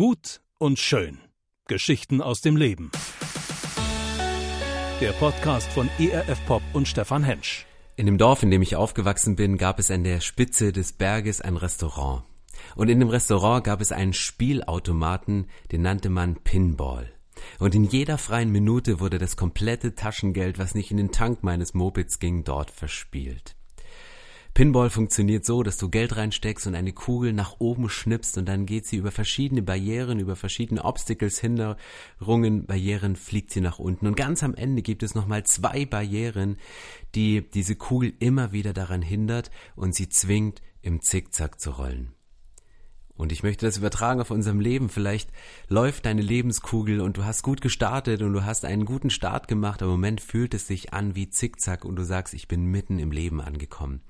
Gut 0.00 0.40
und 0.56 0.78
schön. 0.78 1.18
Geschichten 1.68 2.22
aus 2.22 2.40
dem 2.40 2.56
Leben. 2.56 2.90
Der 4.98 5.12
Podcast 5.12 5.70
von 5.72 5.90
ERF 5.98 6.38
Pop 6.46 6.62
und 6.72 6.88
Stefan 6.88 7.22
Hensch. 7.22 7.66
In 7.96 8.06
dem 8.06 8.16
Dorf, 8.16 8.42
in 8.42 8.50
dem 8.50 8.62
ich 8.62 8.76
aufgewachsen 8.76 9.36
bin, 9.36 9.58
gab 9.58 9.78
es 9.78 9.90
an 9.90 10.02
der 10.02 10.20
Spitze 10.20 10.72
des 10.72 10.94
Berges 10.94 11.42
ein 11.42 11.58
Restaurant. 11.58 12.22
Und 12.76 12.88
in 12.88 12.98
dem 12.98 13.10
Restaurant 13.10 13.62
gab 13.62 13.82
es 13.82 13.92
einen 13.92 14.14
Spielautomaten, 14.14 15.50
den 15.70 15.82
nannte 15.82 16.08
man 16.08 16.36
Pinball. 16.36 17.12
Und 17.58 17.74
in 17.74 17.84
jeder 17.84 18.16
freien 18.16 18.50
Minute 18.50 19.00
wurde 19.00 19.18
das 19.18 19.36
komplette 19.36 19.94
Taschengeld, 19.96 20.58
was 20.58 20.74
nicht 20.74 20.90
in 20.90 20.96
den 20.96 21.12
Tank 21.12 21.42
meines 21.42 21.74
Mopeds 21.74 22.18
ging, 22.18 22.42
dort 22.42 22.70
verspielt. 22.70 23.54
Pinball 24.54 24.90
funktioniert 24.90 25.44
so, 25.44 25.62
dass 25.62 25.76
du 25.76 25.88
Geld 25.88 26.16
reinsteckst 26.16 26.66
und 26.66 26.74
eine 26.74 26.92
Kugel 26.92 27.32
nach 27.32 27.56
oben 27.60 27.88
schnippst 27.88 28.36
und 28.36 28.46
dann 28.46 28.66
geht 28.66 28.86
sie 28.86 28.96
über 28.96 29.12
verschiedene 29.12 29.62
Barrieren, 29.62 30.18
über 30.18 30.34
verschiedene 30.36 30.84
Obstacles, 30.84 31.38
Hinderungen, 31.38 32.66
Barrieren, 32.66 33.16
fliegt 33.16 33.52
sie 33.52 33.60
nach 33.60 33.78
unten. 33.78 34.06
Und 34.06 34.16
ganz 34.16 34.42
am 34.42 34.54
Ende 34.54 34.82
gibt 34.82 35.02
es 35.02 35.14
nochmal 35.14 35.44
zwei 35.44 35.86
Barrieren, 35.86 36.56
die 37.14 37.48
diese 37.48 37.76
Kugel 37.76 38.12
immer 38.18 38.52
wieder 38.52 38.72
daran 38.72 39.02
hindert 39.02 39.50
und 39.76 39.94
sie 39.94 40.08
zwingt, 40.08 40.62
im 40.82 41.02
Zickzack 41.02 41.60
zu 41.60 41.70
rollen. 41.72 42.14
Und 43.20 43.32
ich 43.32 43.42
möchte 43.42 43.66
das 43.66 43.76
übertragen 43.76 44.22
auf 44.22 44.30
unserem 44.30 44.60
Leben. 44.60 44.88
Vielleicht 44.88 45.30
läuft 45.68 46.06
deine 46.06 46.22
Lebenskugel 46.22 47.02
und 47.02 47.18
du 47.18 47.24
hast 47.26 47.42
gut 47.42 47.60
gestartet 47.60 48.22
und 48.22 48.32
du 48.32 48.46
hast 48.46 48.64
einen 48.64 48.86
guten 48.86 49.10
Start 49.10 49.46
gemacht. 49.46 49.82
Im 49.82 49.88
Moment 49.88 50.22
fühlt 50.22 50.54
es 50.54 50.66
sich 50.66 50.94
an 50.94 51.14
wie 51.16 51.28
Zickzack 51.28 51.84
und 51.84 51.96
du 51.96 52.02
sagst, 52.02 52.32
ich 52.32 52.48
bin 52.48 52.64
mitten 52.64 52.98
im 52.98 53.12
Leben 53.12 53.42
angekommen. 53.42 54.00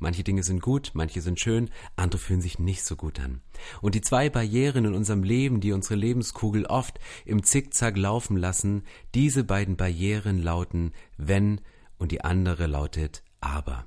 Manche 0.00 0.24
Dinge 0.24 0.42
sind 0.42 0.62
gut, 0.62 0.92
manche 0.94 1.20
sind 1.20 1.38
schön, 1.38 1.68
andere 1.94 2.18
fühlen 2.18 2.40
sich 2.40 2.58
nicht 2.58 2.84
so 2.84 2.96
gut 2.96 3.20
an. 3.20 3.42
Und 3.82 3.94
die 3.94 4.00
zwei 4.00 4.30
Barrieren 4.30 4.86
in 4.86 4.94
unserem 4.94 5.22
Leben, 5.22 5.60
die 5.60 5.72
unsere 5.72 5.94
Lebenskugel 5.94 6.64
oft 6.66 6.98
im 7.26 7.42
Zickzack 7.42 7.98
laufen 7.98 8.38
lassen, 8.38 8.84
diese 9.14 9.44
beiden 9.44 9.76
Barrieren 9.76 10.42
lauten 10.42 10.92
wenn 11.18 11.60
und 11.98 12.12
die 12.12 12.24
andere 12.24 12.66
lautet 12.66 13.22
aber. 13.42 13.84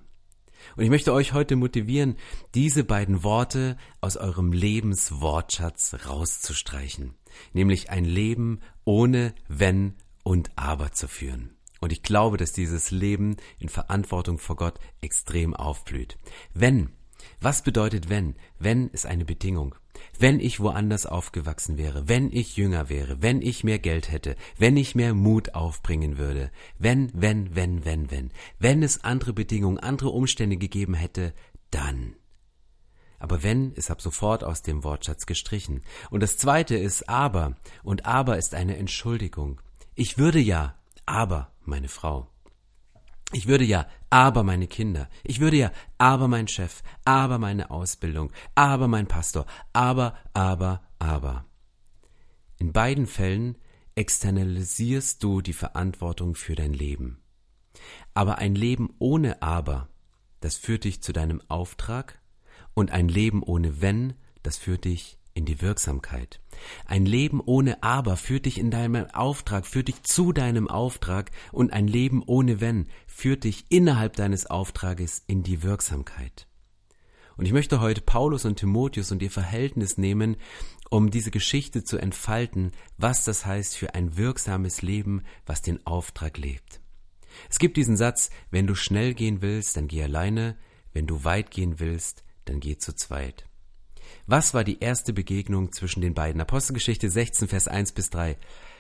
Und 0.75 0.83
ich 0.83 0.89
möchte 0.91 1.13
euch 1.13 1.33
heute 1.33 1.55
motivieren, 1.55 2.15
diese 2.53 2.83
beiden 2.83 3.23
Worte 3.23 3.75
aus 3.99 4.15
eurem 4.15 4.51
Lebenswortschatz 4.51 5.95
rauszustreichen, 6.05 7.15
nämlich 7.53 7.89
ein 7.89 8.05
Leben 8.05 8.59
ohne 8.85 9.33
wenn 9.47 9.95
und 10.23 10.51
aber 10.55 10.91
zu 10.91 11.07
führen. 11.07 11.55
Und 11.83 11.91
ich 11.91 12.01
glaube, 12.01 12.37
dass 12.37 12.53
dieses 12.53 12.91
Leben 12.91 13.35
in 13.59 13.67
Verantwortung 13.67 14.37
vor 14.37 14.55
Gott 14.55 14.79
extrem 15.01 15.53
aufblüht. 15.53 16.17
Wenn, 16.53 16.93
was 17.41 17.61
bedeutet 17.61 18.07
wenn? 18.07 18.35
Wenn 18.57 18.87
ist 18.87 19.05
eine 19.05 19.25
Bedingung. 19.25 19.75
Wenn 20.17 20.39
ich 20.39 20.61
woanders 20.61 21.05
aufgewachsen 21.05 21.77
wäre, 21.77 22.07
wenn 22.07 22.31
ich 22.31 22.55
jünger 22.55 22.87
wäre, 22.87 23.21
wenn 23.21 23.41
ich 23.41 23.65
mehr 23.65 23.79
Geld 23.79 24.09
hätte, 24.13 24.37
wenn 24.57 24.77
ich 24.77 24.95
mehr 24.95 25.13
Mut 25.13 25.55
aufbringen 25.55 26.17
würde, 26.17 26.51
wenn, 26.79 27.11
wenn, 27.13 27.53
wenn, 27.53 27.83
wenn, 27.83 28.09
wenn, 28.09 28.31
wenn 28.59 28.81
es 28.81 29.03
andere 29.03 29.33
Bedingungen, 29.33 29.77
andere 29.77 30.11
Umstände 30.11 30.55
gegeben 30.55 30.93
hätte, 30.93 31.33
dann. 31.69 32.15
Aber 33.19 33.43
wenn 33.43 33.73
ist 33.73 33.91
ab 33.91 34.01
sofort 34.01 34.45
aus 34.45 34.61
dem 34.61 34.85
Wortschatz 34.85 35.25
gestrichen. 35.25 35.81
Und 36.11 36.23
das 36.23 36.37
zweite 36.37 36.77
ist 36.77 37.09
aber, 37.09 37.57
und 37.83 38.05
aber 38.05 38.37
ist 38.37 38.55
eine 38.55 38.77
Entschuldigung. 38.77 39.59
Ich 39.95 40.17
würde 40.17 40.39
ja, 40.39 40.77
aber 41.05 41.51
meine 41.61 41.87
Frau. 41.87 42.29
Ich 43.31 43.47
würde 43.47 43.63
ja, 43.63 43.87
aber 44.09 44.43
meine 44.43 44.67
Kinder. 44.67 45.09
Ich 45.23 45.39
würde 45.39 45.57
ja, 45.57 45.71
aber 45.97 46.27
mein 46.27 46.47
Chef, 46.47 46.83
aber 47.03 47.39
meine 47.39 47.71
Ausbildung, 47.71 48.31
aber 48.53 48.87
mein 48.87 49.07
Pastor, 49.07 49.47
aber, 49.73 50.15
aber, 50.33 50.83
aber. 50.99 51.45
In 52.59 52.71
beiden 52.71 53.07
Fällen 53.07 53.57
externalisierst 53.95 55.23
du 55.23 55.41
die 55.41 55.53
Verantwortung 55.53 56.35
für 56.35 56.55
dein 56.55 56.73
Leben. 56.73 57.23
Aber 58.13 58.37
ein 58.37 58.55
Leben 58.55 58.93
ohne 58.99 59.41
aber, 59.41 59.89
das 60.39 60.57
führt 60.57 60.83
dich 60.83 61.01
zu 61.01 61.11
deinem 61.11 61.41
Auftrag, 61.47 62.19
und 62.75 62.91
ein 62.91 63.07
Leben 63.07 63.43
ohne 63.43 63.81
wenn, 63.81 64.13
das 64.41 64.57
führt 64.57 64.85
dich 64.85 65.19
in 65.33 65.45
die 65.45 65.61
Wirksamkeit. 65.61 66.39
Ein 66.85 67.05
Leben 67.05 67.41
ohne 67.43 67.81
Aber 67.83 68.17
führt 68.17 68.45
dich 68.45 68.57
in 68.57 68.71
deinem 68.71 69.09
Auftrag, 69.11 69.65
führt 69.65 69.87
dich 69.87 70.03
zu 70.03 70.31
deinem 70.31 70.67
Auftrag 70.67 71.31
und 71.51 71.73
ein 71.73 71.87
Leben 71.87 72.23
ohne 72.25 72.61
Wenn 72.61 72.87
führt 73.07 73.43
dich 73.43 73.65
innerhalb 73.69 74.15
deines 74.15 74.45
Auftrages 74.45 75.23
in 75.27 75.43
die 75.43 75.63
Wirksamkeit. 75.63 76.47
Und 77.35 77.45
ich 77.45 77.53
möchte 77.53 77.79
heute 77.79 78.01
Paulus 78.01 78.45
und 78.45 78.59
Timotheus 78.59 79.11
und 79.11 79.21
ihr 79.21 79.31
Verhältnis 79.31 79.97
nehmen, 79.97 80.37
um 80.89 81.09
diese 81.09 81.31
Geschichte 81.31 81.83
zu 81.83 81.97
entfalten, 81.97 82.71
was 82.97 83.25
das 83.25 83.45
heißt 83.45 83.75
für 83.75 83.95
ein 83.95 84.17
wirksames 84.17 84.81
Leben, 84.81 85.23
was 85.45 85.61
den 85.61 85.85
Auftrag 85.87 86.37
lebt. 86.37 86.81
Es 87.49 87.57
gibt 87.57 87.77
diesen 87.77 87.97
Satz, 87.97 88.29
wenn 88.51 88.67
du 88.67 88.75
schnell 88.75 89.15
gehen 89.15 89.41
willst, 89.41 89.75
dann 89.75 89.87
geh 89.87 90.03
alleine, 90.03 90.55
wenn 90.91 91.07
du 91.07 91.23
weit 91.23 91.49
gehen 91.49 91.79
willst, 91.79 92.23
dann 92.45 92.59
geh 92.59 92.77
zu 92.77 92.95
zweit. 92.95 93.47
Was 94.25 94.53
war 94.53 94.63
die 94.63 94.79
erste 94.79 95.11
Begegnung 95.11 95.73
zwischen 95.73 95.99
den 95.99 96.13
beiden? 96.13 96.39
Apostelgeschichte 96.39 97.09
16, 97.09 97.49
Vers 97.49 97.67
1 97.67 97.91
bis 97.91 98.09
3. 98.09 98.37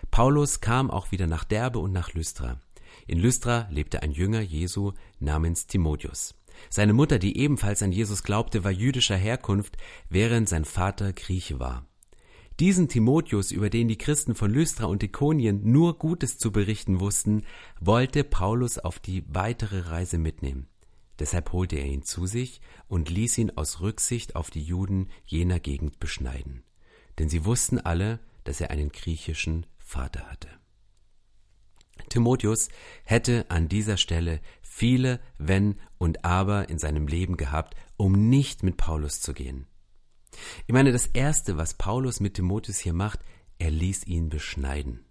Paulus 0.09 0.61
kam 0.61 0.89
auch 0.89 1.11
wieder 1.11 1.27
nach 1.27 1.43
Derbe 1.43 1.79
und 1.79 1.91
nach 1.91 2.13
Lystra. 2.13 2.61
In 3.07 3.19
Lystra 3.19 3.67
lebte 3.69 4.03
ein 4.03 4.13
Jünger 4.13 4.39
Jesu 4.39 4.93
namens 5.19 5.67
Timotheus. 5.67 6.33
Seine 6.69 6.93
Mutter, 6.93 7.19
die 7.19 7.37
ebenfalls 7.37 7.83
an 7.83 7.91
Jesus 7.91 8.23
glaubte, 8.23 8.63
war 8.63 8.71
jüdischer 8.71 9.17
Herkunft, 9.17 9.75
während 10.09 10.47
sein 10.47 10.63
Vater 10.63 11.11
Grieche 11.11 11.59
war. 11.59 11.85
Diesen 12.61 12.87
Timotheus, 12.87 13.51
über 13.51 13.69
den 13.69 13.89
die 13.89 13.97
Christen 13.97 14.35
von 14.35 14.49
Lystra 14.49 14.85
und 14.85 15.03
Ikonien 15.03 15.59
nur 15.69 15.97
Gutes 15.97 16.37
zu 16.37 16.53
berichten 16.53 17.01
wussten, 17.01 17.43
wollte 17.81 18.23
Paulus 18.23 18.77
auf 18.77 18.97
die 18.99 19.25
weitere 19.27 19.89
Reise 19.89 20.17
mitnehmen. 20.17 20.67
Deshalb 21.19 21.51
holte 21.51 21.75
er 21.75 21.85
ihn 21.85 22.03
zu 22.03 22.25
sich 22.25 22.61
und 22.87 23.09
ließ 23.09 23.37
ihn 23.37 23.51
aus 23.51 23.81
Rücksicht 23.81 24.35
auf 24.35 24.49
die 24.49 24.63
Juden 24.63 25.09
jener 25.25 25.59
Gegend 25.59 25.99
beschneiden. 25.99 26.63
Denn 27.19 27.29
sie 27.29 27.45
wussten 27.45 27.79
alle, 27.79 28.19
dass 28.43 28.59
er 28.59 28.71
einen 28.71 28.91
griechischen 28.91 29.65
Vater 29.77 30.29
hatte. 30.29 30.49
Timotheus 32.09 32.69
hätte 33.03 33.45
an 33.49 33.69
dieser 33.69 33.97
Stelle 33.97 34.41
viele 34.61 35.19
Wenn 35.37 35.79
und 35.97 36.25
Aber 36.25 36.69
in 36.69 36.79
seinem 36.79 37.07
Leben 37.07 37.37
gehabt, 37.37 37.75
um 37.97 38.29
nicht 38.29 38.63
mit 38.63 38.77
Paulus 38.77 39.21
zu 39.21 39.33
gehen. 39.33 39.67
Ich 40.65 40.73
meine, 40.73 40.91
das 40.91 41.05
Erste, 41.05 41.57
was 41.57 41.75
Paulus 41.75 42.19
mit 42.19 42.33
Timotheus 42.33 42.79
hier 42.79 42.93
macht, 42.93 43.19
er 43.59 43.69
ließ 43.69 44.07
ihn 44.07 44.29
beschneiden. 44.29 45.05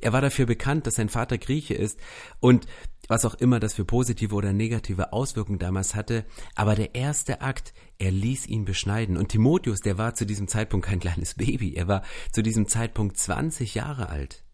Er 0.00 0.12
war 0.12 0.20
dafür 0.20 0.46
bekannt, 0.46 0.86
dass 0.86 0.96
sein 0.96 1.08
Vater 1.08 1.38
Grieche 1.38 1.74
ist 1.74 1.98
und 2.40 2.66
was 3.08 3.24
auch 3.24 3.34
immer 3.34 3.60
das 3.60 3.74
für 3.74 3.84
positive 3.84 4.34
oder 4.34 4.52
negative 4.52 5.12
Auswirkungen 5.12 5.58
damals 5.58 5.94
hatte, 5.94 6.24
aber 6.54 6.74
der 6.74 6.94
erste 6.94 7.40
Akt, 7.40 7.74
er 7.98 8.10
ließ 8.10 8.46
ihn 8.46 8.64
beschneiden. 8.64 9.16
Und 9.16 9.28
Timotheus, 9.28 9.80
der 9.80 9.98
war 9.98 10.14
zu 10.14 10.26
diesem 10.26 10.48
Zeitpunkt 10.48 10.86
kein 10.86 11.00
kleines 11.00 11.34
Baby, 11.34 11.74
er 11.74 11.88
war 11.88 12.02
zu 12.32 12.42
diesem 12.42 12.68
Zeitpunkt 12.68 13.16
20 13.16 13.74
Jahre 13.74 14.08
alt. 14.08 14.44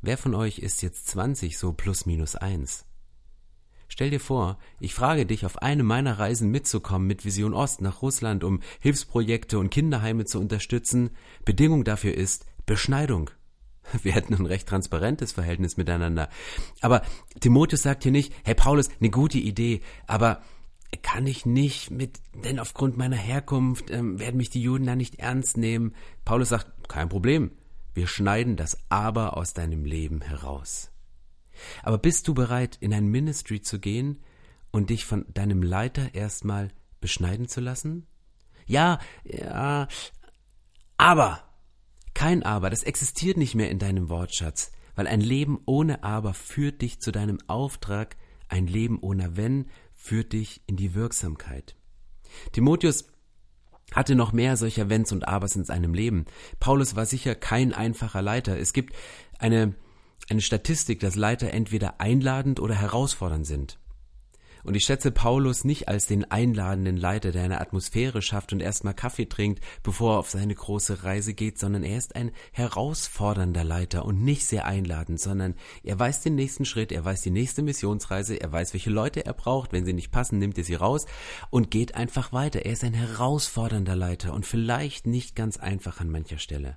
Wer 0.00 0.18
von 0.18 0.34
euch 0.34 0.58
ist 0.58 0.82
jetzt 0.82 1.06
20, 1.08 1.56
so 1.56 1.72
plus 1.72 2.06
minus 2.06 2.34
eins? 2.34 2.86
Stell 3.94 4.08
dir 4.08 4.20
vor, 4.20 4.58
ich 4.80 4.94
frage 4.94 5.26
dich, 5.26 5.44
auf 5.44 5.60
eine 5.60 5.82
meiner 5.82 6.18
Reisen 6.18 6.50
mitzukommen 6.50 7.06
mit 7.06 7.26
Vision 7.26 7.52
Ost 7.52 7.82
nach 7.82 8.00
Russland, 8.00 8.42
um 8.42 8.60
Hilfsprojekte 8.80 9.58
und 9.58 9.68
Kinderheime 9.68 10.24
zu 10.24 10.40
unterstützen. 10.40 11.10
Bedingung 11.44 11.84
dafür 11.84 12.14
ist 12.14 12.46
Beschneidung. 12.64 13.30
Wir 14.02 14.12
hätten 14.12 14.34
ein 14.34 14.46
recht 14.46 14.68
transparentes 14.68 15.32
Verhältnis 15.32 15.76
miteinander. 15.76 16.28
Aber 16.80 17.02
Timotheus 17.40 17.82
sagt 17.82 18.02
hier 18.02 18.12
nicht, 18.12 18.32
hey 18.44 18.54
Paulus, 18.54 18.88
eine 19.00 19.10
gute 19.10 19.38
Idee, 19.38 19.80
aber 20.06 20.42
kann 21.00 21.26
ich 21.26 21.46
nicht 21.46 21.90
mit, 21.90 22.20
denn 22.44 22.58
aufgrund 22.58 22.98
meiner 22.98 23.16
Herkunft 23.16 23.90
ähm, 23.90 24.18
werden 24.18 24.36
mich 24.36 24.50
die 24.50 24.62
Juden 24.62 24.86
da 24.86 24.94
nicht 24.94 25.18
ernst 25.18 25.56
nehmen. 25.56 25.94
Paulus 26.24 26.50
sagt, 26.50 26.88
kein 26.88 27.08
Problem, 27.08 27.52
wir 27.94 28.06
schneiden 28.06 28.56
das 28.56 28.78
Aber 28.90 29.36
aus 29.36 29.54
deinem 29.54 29.84
Leben 29.84 30.20
heraus. 30.20 30.90
Aber 31.82 31.98
bist 31.98 32.28
du 32.28 32.34
bereit, 32.34 32.76
in 32.80 32.92
ein 32.92 33.06
Ministry 33.06 33.60
zu 33.62 33.78
gehen 33.78 34.22
und 34.70 34.90
dich 34.90 35.04
von 35.04 35.26
deinem 35.32 35.62
Leiter 35.62 36.14
erstmal 36.14 36.70
beschneiden 37.00 37.48
zu 37.48 37.60
lassen? 37.60 38.06
Ja, 38.66 38.98
ja, 39.24 39.88
aber 40.96 41.42
kein 42.14 42.42
Aber, 42.42 42.70
das 42.70 42.82
existiert 42.82 43.36
nicht 43.36 43.54
mehr 43.54 43.70
in 43.70 43.78
deinem 43.78 44.08
Wortschatz, 44.08 44.72
weil 44.94 45.06
ein 45.06 45.20
Leben 45.20 45.60
ohne 45.66 46.04
Aber 46.04 46.34
führt 46.34 46.82
dich 46.82 47.00
zu 47.00 47.12
deinem 47.12 47.38
Auftrag, 47.46 48.16
ein 48.48 48.66
Leben 48.66 48.98
ohne 49.00 49.36
Wenn 49.36 49.66
führt 49.94 50.32
dich 50.32 50.62
in 50.66 50.76
die 50.76 50.94
Wirksamkeit. 50.94 51.76
Timotheus 52.52 53.06
hatte 53.92 54.14
noch 54.14 54.32
mehr 54.32 54.56
solcher 54.56 54.88
Wenns 54.88 55.12
und 55.12 55.28
Abers 55.28 55.56
in 55.56 55.64
seinem 55.64 55.94
Leben. 55.94 56.24
Paulus 56.60 56.96
war 56.96 57.06
sicher 57.06 57.34
kein 57.34 57.72
einfacher 57.72 58.22
Leiter. 58.22 58.58
Es 58.58 58.72
gibt 58.72 58.94
eine, 59.38 59.74
eine 60.28 60.40
Statistik, 60.40 61.00
dass 61.00 61.14
Leiter 61.14 61.50
entweder 61.50 62.00
einladend 62.00 62.60
oder 62.60 62.74
herausfordernd 62.74 63.46
sind. 63.46 63.78
Und 64.64 64.76
ich 64.76 64.84
schätze 64.84 65.10
Paulus 65.10 65.64
nicht 65.64 65.88
als 65.88 66.06
den 66.06 66.30
einladenden 66.30 66.96
Leiter, 66.96 67.32
der 67.32 67.44
eine 67.44 67.60
Atmosphäre 67.60 68.22
schafft 68.22 68.52
und 68.52 68.60
erstmal 68.60 68.94
Kaffee 68.94 69.26
trinkt, 69.26 69.62
bevor 69.82 70.14
er 70.14 70.18
auf 70.18 70.30
seine 70.30 70.54
große 70.54 71.04
Reise 71.04 71.34
geht, 71.34 71.58
sondern 71.58 71.82
er 71.82 71.98
ist 71.98 72.16
ein 72.16 72.30
herausfordernder 72.52 73.64
Leiter 73.64 74.04
und 74.04 74.22
nicht 74.22 74.46
sehr 74.46 74.66
einladend, 74.66 75.20
sondern 75.20 75.54
er 75.82 75.98
weiß 75.98 76.20
den 76.20 76.34
nächsten 76.34 76.64
Schritt, 76.64 76.92
er 76.92 77.04
weiß 77.04 77.22
die 77.22 77.30
nächste 77.30 77.62
Missionsreise, 77.62 78.36
er 78.36 78.52
weiß, 78.52 78.72
welche 78.72 78.90
Leute 78.90 79.26
er 79.26 79.34
braucht, 79.34 79.72
wenn 79.72 79.84
sie 79.84 79.92
nicht 79.92 80.12
passen, 80.12 80.38
nimmt 80.38 80.58
er 80.58 80.64
sie 80.64 80.74
raus 80.74 81.06
und 81.50 81.70
geht 81.70 81.94
einfach 81.94 82.32
weiter. 82.32 82.64
Er 82.64 82.72
ist 82.72 82.84
ein 82.84 82.94
herausfordernder 82.94 83.96
Leiter 83.96 84.32
und 84.32 84.46
vielleicht 84.46 85.06
nicht 85.06 85.34
ganz 85.34 85.56
einfach 85.56 86.00
an 86.00 86.10
mancher 86.10 86.38
Stelle. 86.38 86.76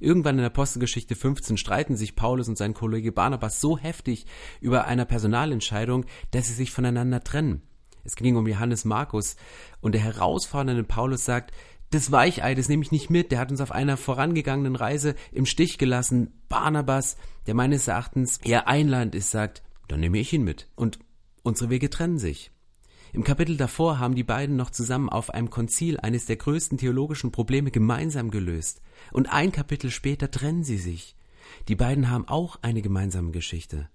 Irgendwann 0.00 0.36
in 0.36 0.42
der 0.42 0.46
Apostelgeschichte 0.46 1.14
15 1.14 1.56
streiten 1.56 1.96
sich 1.96 2.16
Paulus 2.16 2.48
und 2.48 2.58
sein 2.58 2.74
Kollege 2.74 3.12
Barnabas 3.12 3.60
so 3.60 3.78
heftig 3.78 4.26
über 4.60 4.86
eine 4.86 5.06
Personalentscheidung, 5.06 6.04
dass 6.30 6.46
sie 6.46 6.54
sich 6.54 6.70
voneinander 6.70 7.22
trennen. 7.22 7.62
Es 8.04 8.16
ging 8.16 8.36
um 8.36 8.46
Johannes 8.46 8.84
Markus 8.84 9.36
und 9.80 9.92
der 9.92 10.00
herausfordernde 10.00 10.84
Paulus 10.84 11.24
sagt, 11.24 11.52
das 11.90 12.12
Weichei, 12.12 12.54
das 12.54 12.68
nehme 12.68 12.82
ich 12.82 12.92
nicht 12.92 13.08
mit, 13.08 13.32
der 13.32 13.38
hat 13.38 13.50
uns 13.50 13.60
auf 13.60 13.72
einer 13.72 13.96
vorangegangenen 13.96 14.76
Reise 14.76 15.14
im 15.32 15.46
Stich 15.46 15.78
gelassen. 15.78 16.32
Barnabas, 16.48 17.16
der 17.46 17.54
meines 17.54 17.88
Erachtens 17.88 18.38
eher 18.38 18.68
einladend 18.68 19.14
ist, 19.14 19.30
sagt, 19.30 19.62
dann 19.88 20.00
nehme 20.00 20.18
ich 20.18 20.32
ihn 20.32 20.44
mit. 20.44 20.68
Und 20.74 20.98
unsere 21.42 21.70
Wege 21.70 21.88
trennen 21.88 22.18
sich. 22.18 22.50
Im 23.12 23.24
Kapitel 23.24 23.56
davor 23.56 23.98
haben 23.98 24.14
die 24.14 24.24
beiden 24.24 24.56
noch 24.56 24.70
zusammen 24.70 25.08
auf 25.08 25.30
einem 25.30 25.50
Konzil 25.50 25.98
eines 25.98 26.26
der 26.26 26.36
größten 26.36 26.78
theologischen 26.78 27.32
Probleme 27.32 27.70
gemeinsam 27.70 28.30
gelöst. 28.30 28.82
Und 29.12 29.32
ein 29.32 29.52
Kapitel 29.52 29.90
später 29.90 30.30
trennen 30.30 30.64
sie 30.64 30.78
sich. 30.78 31.16
Die 31.68 31.76
beiden 31.76 32.10
haben 32.10 32.28
auch 32.28 32.58
eine 32.62 32.82
gemeinsame 32.82 33.30
Geschichte. 33.30 33.88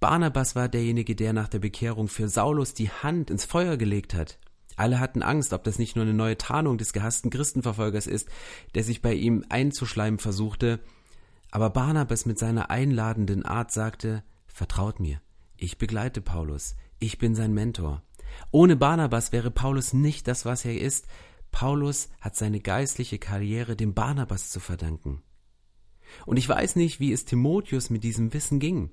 Barnabas 0.00 0.56
war 0.56 0.68
derjenige, 0.68 1.14
der 1.14 1.32
nach 1.32 1.48
der 1.48 1.60
Bekehrung 1.60 2.08
für 2.08 2.28
Saulus 2.28 2.74
die 2.74 2.90
Hand 2.90 3.30
ins 3.30 3.44
Feuer 3.44 3.76
gelegt 3.76 4.14
hat. 4.14 4.38
Alle 4.76 5.00
hatten 5.00 5.22
Angst, 5.22 5.52
ob 5.52 5.64
das 5.64 5.78
nicht 5.78 5.96
nur 5.96 6.04
eine 6.04 6.14
neue 6.14 6.38
Tarnung 6.38 6.78
des 6.78 6.92
gehassten 6.92 7.30
Christenverfolgers 7.30 8.06
ist, 8.06 8.28
der 8.74 8.84
sich 8.84 9.02
bei 9.02 9.14
ihm 9.14 9.44
einzuschleimen 9.48 10.18
versuchte. 10.18 10.80
Aber 11.50 11.70
Barnabas 11.70 12.26
mit 12.26 12.38
seiner 12.38 12.70
einladenden 12.70 13.44
Art 13.44 13.70
sagte, 13.70 14.24
Vertraut 14.46 15.00
mir, 15.00 15.20
ich 15.56 15.78
begleite 15.78 16.20
Paulus, 16.20 16.74
ich 16.98 17.18
bin 17.18 17.34
sein 17.34 17.52
Mentor. 17.52 18.02
Ohne 18.50 18.76
Barnabas 18.76 19.32
wäre 19.32 19.50
Paulus 19.50 19.92
nicht 19.92 20.28
das, 20.28 20.44
was 20.44 20.64
er 20.64 20.80
ist, 20.80 21.06
Paulus 21.50 22.08
hat 22.20 22.34
seine 22.34 22.60
geistliche 22.60 23.18
Karriere 23.18 23.76
dem 23.76 23.94
Barnabas 23.94 24.50
zu 24.50 24.58
verdanken. 24.58 25.22
Und 26.26 26.36
ich 26.36 26.48
weiß 26.48 26.76
nicht, 26.76 27.00
wie 27.00 27.12
es 27.12 27.24
Timotheus 27.24 27.90
mit 27.90 28.04
diesem 28.04 28.32
Wissen 28.32 28.58
ging. 28.58 28.90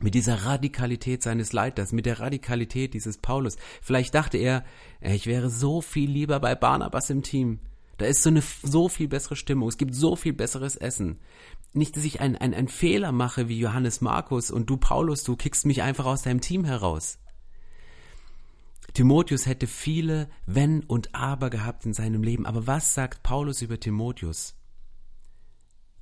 Mit 0.00 0.14
dieser 0.14 0.44
Radikalität 0.44 1.22
seines 1.22 1.52
Leiters, 1.52 1.92
mit 1.92 2.06
der 2.06 2.18
Radikalität 2.18 2.94
dieses 2.94 3.18
Paulus. 3.18 3.56
Vielleicht 3.80 4.14
dachte 4.14 4.38
er, 4.38 4.64
ich 5.00 5.26
wäre 5.26 5.48
so 5.50 5.80
viel 5.80 6.10
lieber 6.10 6.40
bei 6.40 6.54
Barnabas 6.54 7.10
im 7.10 7.22
Team. 7.22 7.60
Da 7.98 8.06
ist 8.06 8.22
so 8.22 8.30
eine 8.30 8.42
so 8.62 8.88
viel 8.88 9.06
bessere 9.06 9.36
Stimmung, 9.36 9.68
es 9.68 9.76
gibt 9.76 9.94
so 9.94 10.16
viel 10.16 10.32
besseres 10.32 10.76
Essen. 10.76 11.20
Nicht, 11.72 11.96
dass 11.96 12.04
ich 12.04 12.20
einen 12.20 12.36
ein 12.36 12.68
Fehler 12.68 13.12
mache 13.12 13.48
wie 13.48 13.58
Johannes 13.58 14.00
Markus 14.00 14.50
und 14.50 14.68
du 14.68 14.76
Paulus, 14.76 15.22
du 15.22 15.36
kickst 15.36 15.66
mich 15.66 15.82
einfach 15.82 16.06
aus 16.06 16.22
deinem 16.22 16.40
Team 16.40 16.64
heraus. 16.64 17.18
Timotheus 18.94 19.46
hätte 19.46 19.66
viele 19.66 20.28
Wenn 20.44 20.82
und 20.82 21.14
Aber 21.14 21.48
gehabt 21.48 21.86
in 21.86 21.94
seinem 21.94 22.22
Leben. 22.22 22.44
Aber 22.44 22.66
was 22.66 22.94
sagt 22.94 23.22
Paulus 23.22 23.62
über 23.62 23.80
Timotheus? 23.80 24.54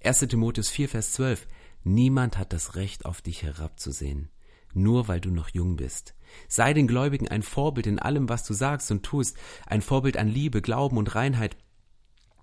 1. 0.02 0.20
Timotheus 0.20 0.68
4, 0.68 0.88
Vers 0.88 1.12
12. 1.12 1.46
Niemand 1.84 2.36
hat 2.36 2.52
das 2.52 2.74
Recht, 2.74 3.04
auf 3.06 3.22
dich 3.22 3.42
herabzusehen, 3.42 4.28
nur 4.74 5.08
weil 5.08 5.20
du 5.20 5.30
noch 5.30 5.50
jung 5.50 5.76
bist. 5.76 6.14
Sei 6.48 6.74
den 6.74 6.88
Gläubigen 6.88 7.28
ein 7.28 7.42
Vorbild 7.42 7.86
in 7.86 7.98
allem, 7.98 8.28
was 8.28 8.44
du 8.44 8.54
sagst 8.54 8.90
und 8.90 9.04
tust, 9.04 9.36
ein 9.66 9.82
Vorbild 9.82 10.16
an 10.16 10.28
Liebe, 10.28 10.60
Glauben 10.60 10.96
und 10.96 11.14
Reinheit. 11.14 11.56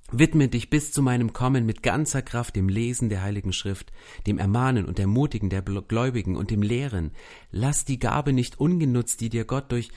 Widme 0.10 0.48
dich 0.48 0.70
bis 0.70 0.94
zu 0.94 1.02
meinem 1.02 1.34
Kommen 1.34 1.66
mit 1.66 1.84
ganzer 1.84 2.22
Kraft 2.22 2.56
dem 2.56 2.70
Lesen 2.70 3.10
der 3.10 3.22
Heiligen 3.22 3.52
Schrift, 3.52 3.92
dem 4.26 4.38
Ermahnen 4.38 4.86
und 4.86 5.00
Ermutigen 5.00 5.50
der 5.50 5.62
Gläubigen 5.62 6.38
und 6.38 6.50
dem 6.50 6.62
Lehren. 6.62 7.12
Lass 7.52 7.84
die 7.84 8.00
Gabe 8.00 8.32
nicht 8.32 8.58
ungenutzt, 8.58 9.20
die 9.20 9.30
dir 9.30 9.44
Gott 9.44 9.70
durch 9.72 9.92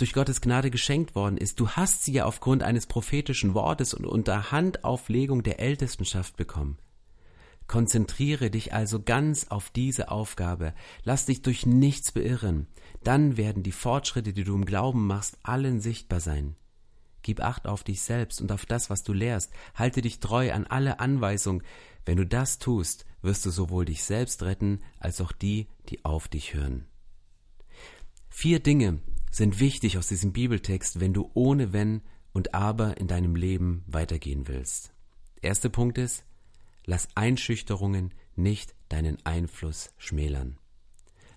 durch 0.00 0.12
Gottes 0.12 0.40
Gnade 0.40 0.70
geschenkt 0.70 1.14
worden 1.14 1.36
ist. 1.36 1.60
Du 1.60 1.70
hast 1.70 2.04
sie 2.04 2.12
ja 2.12 2.24
aufgrund 2.24 2.62
eines 2.62 2.86
prophetischen 2.86 3.54
Wortes 3.54 3.94
und 3.94 4.06
unter 4.06 4.50
Handauflegung 4.50 5.42
der 5.42 5.60
Ältestenschaft 5.60 6.36
bekommen. 6.36 6.78
Konzentriere 7.66 8.50
dich 8.50 8.72
also 8.72 9.00
ganz 9.00 9.48
auf 9.48 9.70
diese 9.70 10.10
Aufgabe. 10.10 10.74
Lass 11.04 11.26
dich 11.26 11.42
durch 11.42 11.66
nichts 11.66 12.12
beirren. 12.12 12.66
Dann 13.04 13.36
werden 13.36 13.62
die 13.62 13.72
Fortschritte, 13.72 14.32
die 14.32 14.42
du 14.42 14.54
im 14.54 14.64
Glauben 14.64 15.06
machst, 15.06 15.38
allen 15.42 15.80
sichtbar 15.80 16.20
sein. 16.20 16.56
Gib 17.22 17.40
Acht 17.40 17.66
auf 17.66 17.84
dich 17.84 18.00
selbst 18.00 18.40
und 18.40 18.50
auf 18.50 18.66
das, 18.66 18.90
was 18.90 19.04
du 19.04 19.12
lehrst. 19.12 19.52
Halte 19.74 20.00
dich 20.00 20.20
treu 20.20 20.52
an 20.52 20.66
alle 20.66 20.98
Anweisungen. 20.98 21.62
Wenn 22.04 22.16
du 22.16 22.26
das 22.26 22.58
tust, 22.58 23.04
wirst 23.22 23.44
du 23.44 23.50
sowohl 23.50 23.84
dich 23.84 24.02
selbst 24.02 24.42
retten, 24.42 24.80
als 24.98 25.20
auch 25.20 25.32
die, 25.32 25.68
die 25.90 26.04
auf 26.04 26.28
dich 26.28 26.54
hören. 26.54 26.86
Vier 28.30 28.60
Dinge, 28.60 29.00
sind 29.30 29.60
wichtig 29.60 29.98
aus 29.98 30.08
diesem 30.08 30.32
Bibeltext, 30.32 31.00
wenn 31.00 31.12
du 31.12 31.30
ohne 31.34 31.72
Wenn 31.72 32.02
und 32.32 32.54
Aber 32.54 32.96
in 32.98 33.06
deinem 33.06 33.34
Leben 33.34 33.84
weitergehen 33.86 34.48
willst. 34.48 34.92
Erster 35.40 35.68
Punkt 35.68 35.98
ist, 35.98 36.24
lass 36.84 37.08
Einschüchterungen 37.14 38.12
nicht 38.36 38.74
deinen 38.88 39.24
Einfluss 39.24 39.90
schmälern. 39.98 40.58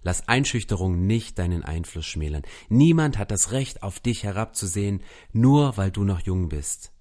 Lass 0.01 0.27
Einschüchterungen 0.27 1.07
nicht 1.07 1.39
deinen 1.39 1.63
Einfluss 1.63 2.05
schmälern. 2.05 2.43
Niemand 2.67 3.17
hat 3.17 3.31
das 3.31 3.51
Recht, 3.51 3.83
auf 3.83 3.99
dich 3.99 4.23
herabzusehen, 4.23 5.01
nur 5.31 5.77
weil 5.77 5.91
du 5.91 6.03
noch 6.03 6.19
jung 6.19 6.49
bist. 6.49 6.91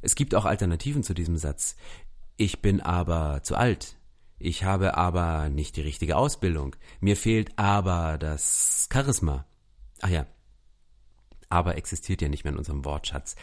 Es 0.00 0.14
gibt 0.14 0.34
auch 0.34 0.46
Alternativen 0.46 1.02
zu 1.02 1.12
diesem 1.12 1.36
Satz. 1.36 1.76
Ich 2.38 2.62
bin 2.62 2.80
aber 2.80 3.42
zu 3.42 3.56
alt. 3.56 3.96
Ich 4.38 4.64
habe 4.64 4.96
aber 4.96 5.48
nicht 5.48 5.76
die 5.76 5.82
richtige 5.82 6.16
Ausbildung. 6.16 6.76
Mir 7.00 7.16
fehlt 7.16 7.58
aber 7.58 8.18
das 8.18 8.88
Charisma. 8.92 9.46
Ach 10.00 10.08
ja, 10.08 10.26
aber 11.48 11.76
existiert 11.76 12.22
ja 12.22 12.28
nicht 12.28 12.44
mehr 12.44 12.52
in 12.52 12.58
unserem 12.58 12.84
Wortschatz. 12.84 13.36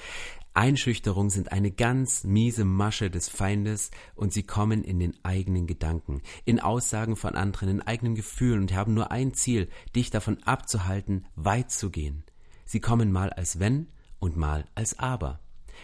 Einschüchterung 0.53 1.29
sind 1.29 1.51
eine 1.51 1.71
ganz 1.71 2.23
miese 2.23 2.63
Masche 2.63 3.09
des 3.09 3.27
Feindes 3.27 3.89
und 4.13 4.33
sie 4.33 4.43
kommen 4.43 4.83
in 4.83 4.99
den 4.99 5.17
eigenen 5.23 5.65
Gedanken, 5.65 6.21
in 6.45 6.59
Aussagen 6.59 7.15
von 7.15 7.35
anderen, 7.35 7.69
in 7.69 7.81
eigenen 7.81 8.13
Gefühlen 8.13 8.61
und 8.61 8.73
haben 8.73 8.93
nur 8.93 9.11
ein 9.11 9.33
Ziel, 9.33 9.69
dich 9.95 10.11
davon 10.11 10.43
abzuhalten, 10.43 11.25
weit 11.35 11.71
zu 11.71 11.89
gehen. 11.89 12.23
Sie 12.65 12.79
kommen 12.79 13.11
mal 13.11 13.31
als 13.31 13.59
wenn 13.59 13.87
und 14.19 14.37
mal 14.37 14.65
als 14.75 14.99
aber. 14.99 15.39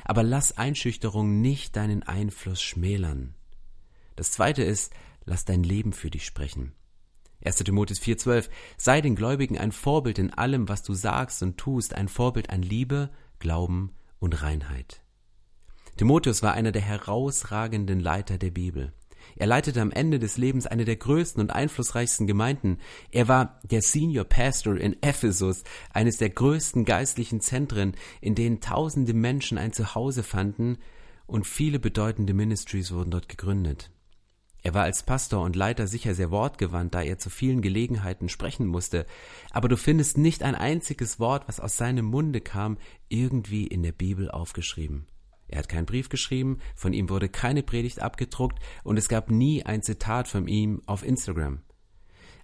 Aber 0.06 0.22
lass 0.24 0.58
Einschüchterung 0.58 1.42
nicht 1.42 1.76
deinen 1.76 2.04
Einfluss 2.04 2.62
schmälern. 2.62 3.34
Das 4.16 4.32
zweite 4.32 4.64
ist, 4.64 4.94
lass 5.26 5.46
dein 5.46 5.64
Leben 5.64 5.94
für 5.94 6.12
dich 6.12 6.26
sprechen. 6.26 6.74
1. 7.44 7.58
Timotheus 7.58 8.00
4,12 8.00 8.50
Sei 8.78 9.02
den 9.02 9.16
Gläubigen 9.16 9.58
ein 9.58 9.72
Vorbild 9.72 10.20
in 10.20 10.34
allem, 10.34 10.68
was 10.68 10.84
du 10.84 10.94
sagst 10.94 11.42
und 11.42 11.58
tust, 11.58 11.94
ein 11.94 12.08
Vorbild 12.08 12.50
an 12.50 12.62
Liebe, 12.62 13.10
Glauben 13.40 13.94
und 14.20 14.42
Reinheit. 14.42 15.02
Timotheus 15.96 16.44
war 16.44 16.54
einer 16.54 16.72
der 16.72 16.82
herausragenden 16.82 18.00
Leiter 18.00 18.38
der 18.38 18.52
Bibel. 18.52 18.94
Er 19.36 19.48
leitete 19.48 19.82
am 19.82 19.92
Ende 19.92 20.20
des 20.20 20.38
Lebens 20.38 20.66
eine 20.68 20.86
der 20.86 20.96
größten 20.96 21.42
und 21.42 21.52
einflussreichsten 21.52 22.28
Gemeinden. 22.28 22.78
Er 23.12 23.28
war 23.28 23.60
der 23.64 23.82
Senior 23.82 24.26
Pastor 24.26 24.78
in 24.78 25.02
Ephesus, 25.02 25.64
eines 25.94 26.18
der 26.18 26.30
größten 26.30 26.86
geistlichen 26.86 27.42
Zentren, 27.42 27.96
in 28.22 28.36
denen 28.36 28.60
tausende 28.60 29.14
Menschen 29.14 29.58
ein 29.58 29.74
Zuhause 29.74 30.24
fanden 30.24 30.78
und 31.26 31.46
viele 31.46 31.80
bedeutende 31.80 32.34
Ministries 32.34 32.92
wurden 32.92 33.12
dort 33.12 33.30
gegründet. 33.30 33.92
Er 34.62 34.74
war 34.74 34.84
als 34.84 35.04
Pastor 35.04 35.44
und 35.44 35.56
Leiter 35.56 35.88
sicher 35.88 36.14
sehr 36.14 36.32
wortgewandt, 36.32 36.94
da 36.94 37.02
er 37.02 37.18
zu 37.18 37.30
vielen 37.30 37.62
Gelegenheiten 37.62 38.28
sprechen 38.28 38.68
musste, 38.68 39.06
aber 39.52 39.70
du 39.70 39.78
findest 39.78 40.18
nicht 40.18 40.44
ein 40.44 40.56
einziges 40.56 41.20
Wort, 41.20 41.48
was 41.48 41.60
aus 41.60 41.78
seinem 41.78 42.06
Munde 42.06 42.42
kam, 42.42 42.78
irgendwie 43.08 43.66
in 43.68 43.84
der 43.84 43.94
Bibel 43.94 44.30
aufgeschrieben. 44.30 45.08
Er 45.48 45.60
hat 45.60 45.70
keinen 45.70 45.86
Brief 45.86 46.10
geschrieben, 46.10 46.60
von 46.76 46.94
ihm 46.94 47.10
wurde 47.10 47.30
keine 47.30 47.64
Predigt 47.64 48.02
abgedruckt 48.02 48.60
und 48.84 48.98
es 48.98 49.08
gab 49.08 49.32
nie 49.32 49.66
ein 49.66 49.82
Zitat 49.82 50.28
von 50.28 50.48
ihm 50.48 50.82
auf 50.86 51.04
Instagram. 51.04 51.62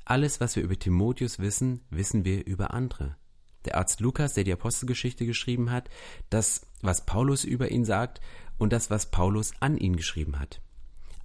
Alles, 0.05 0.39
was 0.39 0.55
wir 0.55 0.63
über 0.63 0.77
Timotheus 0.77 1.39
wissen, 1.39 1.81
wissen 1.89 2.25
wir 2.25 2.45
über 2.45 2.73
andere. 2.73 3.17
Der 3.65 3.77
Arzt 3.77 3.99
Lukas, 3.99 4.33
der 4.33 4.43
die 4.43 4.53
Apostelgeschichte 4.53 5.25
geschrieben 5.25 5.71
hat, 5.71 5.89
das, 6.29 6.67
was 6.81 7.05
Paulus 7.05 7.43
über 7.43 7.71
ihn 7.71 7.83
sagt 7.83 8.21
und 8.57 8.71
das, 8.71 8.89
was 8.89 9.11
Paulus 9.11 9.53
an 9.59 9.77
ihn 9.77 9.95
geschrieben 9.95 10.39
hat. 10.39 10.61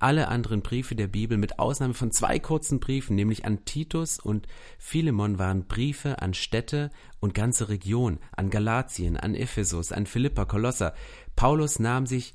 Alle 0.00 0.28
anderen 0.28 0.62
Briefe 0.62 0.96
der 0.96 1.08
Bibel, 1.08 1.36
mit 1.36 1.58
Ausnahme 1.58 1.92
von 1.92 2.10
zwei 2.10 2.38
kurzen 2.38 2.80
Briefen, 2.80 3.16
nämlich 3.16 3.44
an 3.44 3.66
Titus 3.66 4.18
und 4.18 4.48
Philemon, 4.78 5.38
waren 5.38 5.66
Briefe 5.66 6.22
an 6.22 6.32
Städte 6.32 6.90
und 7.20 7.34
ganze 7.34 7.68
Regionen, 7.68 8.18
an 8.32 8.48
Galatien, 8.48 9.18
an 9.18 9.34
Ephesus, 9.34 9.92
an 9.92 10.06
Philippa, 10.06 10.46
Kolosser. 10.46 10.94
Paulus 11.36 11.78
nahm 11.78 12.06
sich 12.06 12.32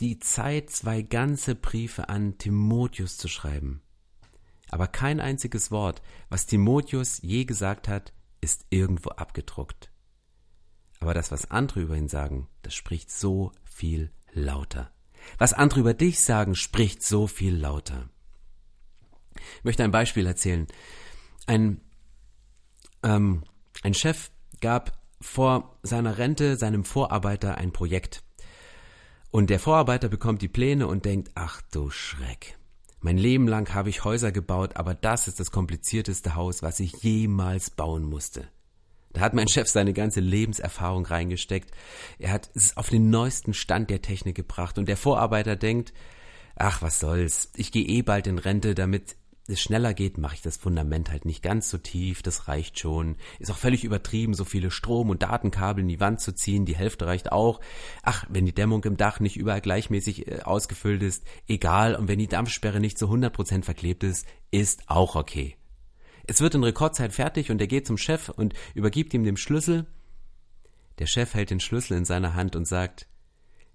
die 0.00 0.18
Zeit, 0.18 0.70
zwei 0.70 1.02
ganze 1.02 1.54
Briefe 1.54 2.08
an 2.08 2.36
Timotheus 2.36 3.16
zu 3.16 3.28
schreiben. 3.28 3.80
Aber 4.70 4.88
kein 4.88 5.20
einziges 5.20 5.70
Wort, 5.70 6.02
was 6.30 6.46
Timotheus 6.46 7.22
je 7.22 7.44
gesagt 7.44 7.86
hat, 7.86 8.12
ist 8.40 8.66
irgendwo 8.70 9.10
abgedruckt. 9.10 9.92
Aber 10.98 11.14
das, 11.14 11.30
was 11.30 11.48
andere 11.50 11.82
über 11.82 11.96
ihn 11.96 12.08
sagen, 12.08 12.48
das 12.62 12.74
spricht 12.74 13.12
so 13.12 13.52
viel 13.62 14.10
lauter. 14.32 14.93
Was 15.38 15.52
andere 15.52 15.80
über 15.80 15.94
dich 15.94 16.20
sagen, 16.20 16.54
spricht 16.54 17.02
so 17.02 17.26
viel 17.26 17.56
lauter. 17.56 18.08
Ich 19.58 19.64
möchte 19.64 19.84
ein 19.84 19.90
Beispiel 19.90 20.26
erzählen. 20.26 20.66
Ein, 21.46 21.80
ähm, 23.02 23.44
ein 23.82 23.94
Chef 23.94 24.30
gab 24.60 24.98
vor 25.20 25.78
seiner 25.82 26.18
Rente 26.18 26.56
seinem 26.56 26.84
Vorarbeiter 26.84 27.56
ein 27.56 27.72
Projekt. 27.72 28.22
Und 29.30 29.50
der 29.50 29.58
Vorarbeiter 29.58 30.08
bekommt 30.08 30.42
die 30.42 30.48
Pläne 30.48 30.86
und 30.86 31.04
denkt, 31.04 31.32
ach 31.34 31.60
du 31.72 31.90
Schreck. 31.90 32.56
Mein 33.00 33.18
Leben 33.18 33.48
lang 33.48 33.74
habe 33.74 33.90
ich 33.90 34.04
Häuser 34.04 34.32
gebaut, 34.32 34.76
aber 34.76 34.94
das 34.94 35.28
ist 35.28 35.40
das 35.40 35.50
komplizierteste 35.50 36.36
Haus, 36.36 36.62
was 36.62 36.80
ich 36.80 37.02
jemals 37.02 37.70
bauen 37.70 38.04
musste. 38.04 38.48
Da 39.14 39.20
hat 39.20 39.32
mein 39.32 39.48
Chef 39.48 39.68
seine 39.68 39.92
ganze 39.92 40.20
Lebenserfahrung 40.20 41.06
reingesteckt. 41.06 41.70
Er 42.18 42.32
hat 42.32 42.50
es 42.54 42.76
auf 42.76 42.90
den 42.90 43.10
neuesten 43.10 43.54
Stand 43.54 43.88
der 43.88 44.02
Technik 44.02 44.34
gebracht 44.34 44.76
und 44.76 44.86
der 44.86 44.96
Vorarbeiter 44.96 45.56
denkt, 45.56 45.94
ach, 46.56 46.82
was 46.82 47.00
soll's, 47.00 47.50
ich 47.56 47.72
gehe 47.72 47.86
eh 47.86 48.02
bald 48.02 48.26
in 48.26 48.38
Rente, 48.38 48.74
damit 48.74 49.16
es 49.46 49.60
schneller 49.60 49.92
geht, 49.92 50.16
mache 50.16 50.36
ich 50.36 50.42
das 50.42 50.56
Fundament 50.56 51.10
halt 51.10 51.26
nicht 51.26 51.42
ganz 51.42 51.68
so 51.68 51.76
tief, 51.76 52.22
das 52.22 52.48
reicht 52.48 52.78
schon. 52.78 53.16
Ist 53.38 53.50
auch 53.50 53.58
völlig 53.58 53.84
übertrieben, 53.84 54.34
so 54.34 54.44
viele 54.44 54.70
Strom- 54.70 55.10
und 55.10 55.22
Datenkabel 55.22 55.82
in 55.82 55.88
die 55.88 56.00
Wand 56.00 56.20
zu 56.20 56.32
ziehen, 56.34 56.64
die 56.64 56.76
Hälfte 56.76 57.06
reicht 57.06 57.30
auch. 57.30 57.60
Ach, 58.02 58.24
wenn 58.30 58.46
die 58.46 58.54
Dämmung 58.54 58.82
im 58.84 58.96
Dach 58.96 59.20
nicht 59.20 59.36
überall 59.36 59.60
gleichmäßig 59.60 60.26
äh, 60.26 60.40
ausgefüllt 60.42 61.02
ist, 61.02 61.24
egal. 61.46 61.94
Und 61.94 62.08
wenn 62.08 62.18
die 62.18 62.26
Dampfsperre 62.26 62.80
nicht 62.80 62.98
zu 62.98 63.06
100% 63.06 63.64
verklebt 63.64 64.02
ist, 64.02 64.26
ist 64.50 64.88
auch 64.88 65.14
okay. 65.14 65.56
Es 66.26 66.40
wird 66.40 66.54
in 66.54 66.64
Rekordzeit 66.64 67.12
fertig 67.12 67.50
und 67.50 67.60
er 67.60 67.66
geht 67.66 67.86
zum 67.86 67.98
Chef 67.98 68.28
und 68.28 68.54
übergibt 68.74 69.12
ihm 69.14 69.24
den 69.24 69.36
Schlüssel. 69.36 69.86
Der 70.98 71.06
Chef 71.06 71.34
hält 71.34 71.50
den 71.50 71.60
Schlüssel 71.60 71.96
in 71.96 72.04
seiner 72.04 72.34
Hand 72.34 72.56
und 72.56 72.66
sagt, 72.66 73.08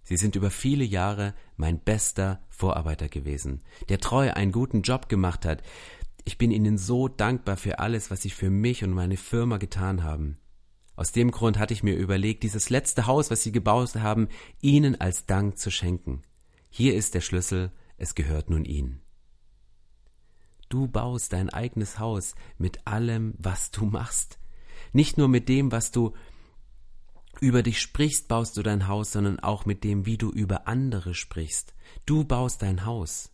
Sie 0.03 0.17
sind 0.17 0.35
über 0.35 0.49
viele 0.49 0.83
Jahre 0.83 1.35
mein 1.55 1.79
bester 1.79 2.41
Vorarbeiter 2.49 3.09
gewesen, 3.09 3.61
der 3.89 3.99
treu 3.99 4.31
einen 4.31 4.51
guten 4.51 4.81
Job 4.81 5.09
gemacht 5.09 5.45
hat. 5.45 5.61
Ich 6.25 6.37
bin 6.37 6.51
Ihnen 6.51 6.77
so 6.77 7.07
dankbar 7.07 7.57
für 7.57 7.79
alles, 7.79 8.09
was 8.09 8.21
Sie 8.21 8.31
für 8.31 8.49
mich 8.49 8.83
und 8.83 8.91
meine 8.91 9.17
Firma 9.17 9.57
getan 9.57 10.03
haben. 10.03 10.39
Aus 10.95 11.11
dem 11.11 11.31
Grund 11.31 11.59
hatte 11.59 11.73
ich 11.73 11.83
mir 11.83 11.95
überlegt, 11.95 12.43
dieses 12.43 12.69
letzte 12.69 13.05
Haus, 13.05 13.29
was 13.29 13.43
Sie 13.43 13.51
gebaut 13.51 13.95
haben, 13.95 14.27
Ihnen 14.61 14.99
als 14.99 15.25
Dank 15.25 15.57
zu 15.57 15.69
schenken. 15.69 16.23
Hier 16.69 16.95
ist 16.95 17.13
der 17.13 17.21
Schlüssel, 17.21 17.71
es 17.97 18.15
gehört 18.15 18.49
nun 18.49 18.65
Ihnen. 18.65 19.01
Du 20.69 20.87
baust 20.87 21.33
dein 21.33 21.49
eigenes 21.49 21.97
Haus 21.99 22.35
mit 22.57 22.85
allem, 22.87 23.33
was 23.37 23.71
du 23.71 23.85
machst. 23.85 24.39
Nicht 24.93 25.17
nur 25.17 25.27
mit 25.27 25.49
dem, 25.49 25.71
was 25.71 25.91
du 25.91 26.13
über 27.41 27.63
dich 27.63 27.79
sprichst, 27.79 28.27
baust 28.27 28.55
du 28.55 28.63
dein 28.63 28.87
Haus, 28.87 29.11
sondern 29.11 29.39
auch 29.39 29.65
mit 29.65 29.83
dem, 29.83 30.05
wie 30.05 30.17
du 30.17 30.29
über 30.29 30.67
andere 30.67 31.15
sprichst. 31.15 31.73
Du 32.05 32.23
baust 32.23 32.61
dein 32.61 32.85
Haus. 32.85 33.31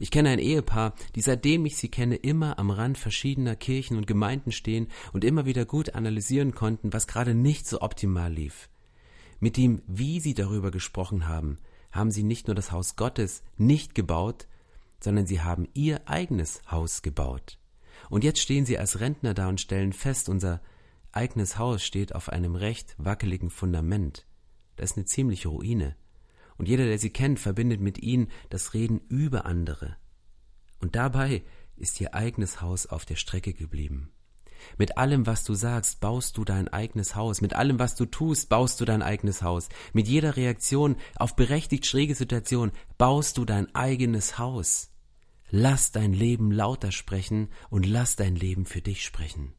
Ich 0.00 0.10
kenne 0.10 0.30
ein 0.30 0.38
Ehepaar, 0.38 0.94
die 1.14 1.20
seitdem 1.20 1.64
ich 1.66 1.76
sie 1.76 1.88
kenne 1.88 2.16
immer 2.16 2.58
am 2.58 2.70
Rand 2.70 2.98
verschiedener 2.98 3.54
Kirchen 3.54 3.96
und 3.96 4.06
Gemeinden 4.06 4.50
stehen 4.50 4.88
und 5.12 5.24
immer 5.24 5.46
wieder 5.46 5.66
gut 5.66 5.94
analysieren 5.94 6.54
konnten, 6.54 6.92
was 6.92 7.06
gerade 7.06 7.34
nicht 7.34 7.68
so 7.68 7.80
optimal 7.80 8.32
lief. 8.32 8.68
Mit 9.38 9.56
dem, 9.56 9.82
wie 9.86 10.20
sie 10.20 10.34
darüber 10.34 10.70
gesprochen 10.70 11.28
haben, 11.28 11.58
haben 11.92 12.10
sie 12.10 12.24
nicht 12.24 12.48
nur 12.48 12.56
das 12.56 12.72
Haus 12.72 12.96
Gottes 12.96 13.44
nicht 13.56 13.94
gebaut, 13.94 14.48
sondern 15.04 15.26
sie 15.26 15.40
haben 15.40 15.68
ihr 15.74 16.08
eigenes 16.08 16.62
Haus 16.70 17.02
gebaut. 17.02 17.58
Und 18.10 18.24
jetzt 18.24 18.40
stehen 18.40 18.66
sie 18.66 18.78
als 18.78 19.00
Rentner 19.00 19.34
da 19.34 19.48
und 19.48 19.60
stellen 19.60 19.92
fest, 19.92 20.28
unser 20.28 20.60
eigenes 21.12 21.58
Haus 21.58 21.84
steht 21.84 22.14
auf 22.14 22.28
einem 22.28 22.56
recht 22.56 22.94
wackeligen 22.98 23.50
Fundament. 23.50 24.26
Das 24.76 24.90
ist 24.90 24.96
eine 24.96 25.06
ziemliche 25.06 25.48
Ruine. 25.48 25.96
Und 26.56 26.68
jeder, 26.68 26.84
der 26.84 26.98
sie 26.98 27.10
kennt, 27.10 27.40
verbindet 27.40 27.80
mit 27.80 27.98
ihnen 27.98 28.28
das 28.50 28.74
Reden 28.74 29.00
über 29.08 29.44
andere. 29.46 29.96
Und 30.80 30.96
dabei 30.96 31.42
ist 31.76 32.00
ihr 32.00 32.14
eigenes 32.14 32.60
Haus 32.60 32.86
auf 32.86 33.04
der 33.04 33.16
Strecke 33.16 33.54
geblieben. 33.54 34.12
Mit 34.78 34.96
allem, 34.96 35.26
was 35.26 35.44
du 35.44 35.54
sagst, 35.54 36.00
baust 36.00 36.36
du 36.36 36.44
dein 36.44 36.68
eigenes 36.68 37.14
Haus. 37.16 37.40
Mit 37.40 37.54
allem, 37.54 37.78
was 37.78 37.96
du 37.96 38.06
tust, 38.06 38.48
baust 38.48 38.80
du 38.80 38.84
dein 38.84 39.02
eigenes 39.02 39.42
Haus. 39.42 39.68
Mit 39.92 40.08
jeder 40.08 40.36
Reaktion 40.36 40.96
auf 41.16 41.36
berechtigt 41.36 41.86
schräge 41.86 42.14
Situation 42.14 42.72
baust 42.96 43.36
du 43.38 43.44
dein 43.44 43.74
eigenes 43.74 44.38
Haus. 44.38 44.93
Lass 45.50 45.92
dein 45.92 46.12
Leben 46.12 46.50
lauter 46.50 46.92
sprechen 46.92 47.48
und 47.70 47.86
lass 47.86 48.16
dein 48.16 48.34
Leben 48.36 48.64
für 48.66 48.80
dich 48.80 49.04
sprechen. 49.04 49.52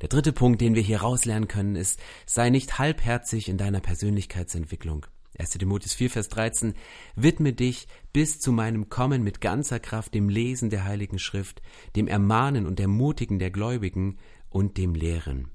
Der 0.00 0.08
dritte 0.08 0.32
Punkt, 0.32 0.60
den 0.60 0.74
wir 0.74 0.82
hier 0.82 1.02
rauslernen 1.02 1.48
können, 1.48 1.76
ist, 1.76 2.00
sei 2.26 2.50
nicht 2.50 2.78
halbherzig 2.78 3.48
in 3.48 3.58
deiner 3.58 3.80
Persönlichkeitsentwicklung. 3.80 5.06
1. 5.38 5.50
Timotheus 5.50 5.94
4, 5.94 6.10
Vers 6.10 6.28
13, 6.28 6.74
widme 7.16 7.52
dich 7.52 7.88
bis 8.12 8.38
zu 8.38 8.52
meinem 8.52 8.88
Kommen 8.88 9.22
mit 9.22 9.40
ganzer 9.40 9.80
Kraft 9.80 10.14
dem 10.14 10.28
Lesen 10.28 10.70
der 10.70 10.84
Heiligen 10.84 11.18
Schrift, 11.18 11.62
dem 11.96 12.06
Ermahnen 12.06 12.66
und 12.66 12.80
Ermutigen 12.80 13.38
der 13.38 13.50
Gläubigen 13.50 14.18
und 14.50 14.76
dem 14.76 14.94
Lehren. 14.94 15.48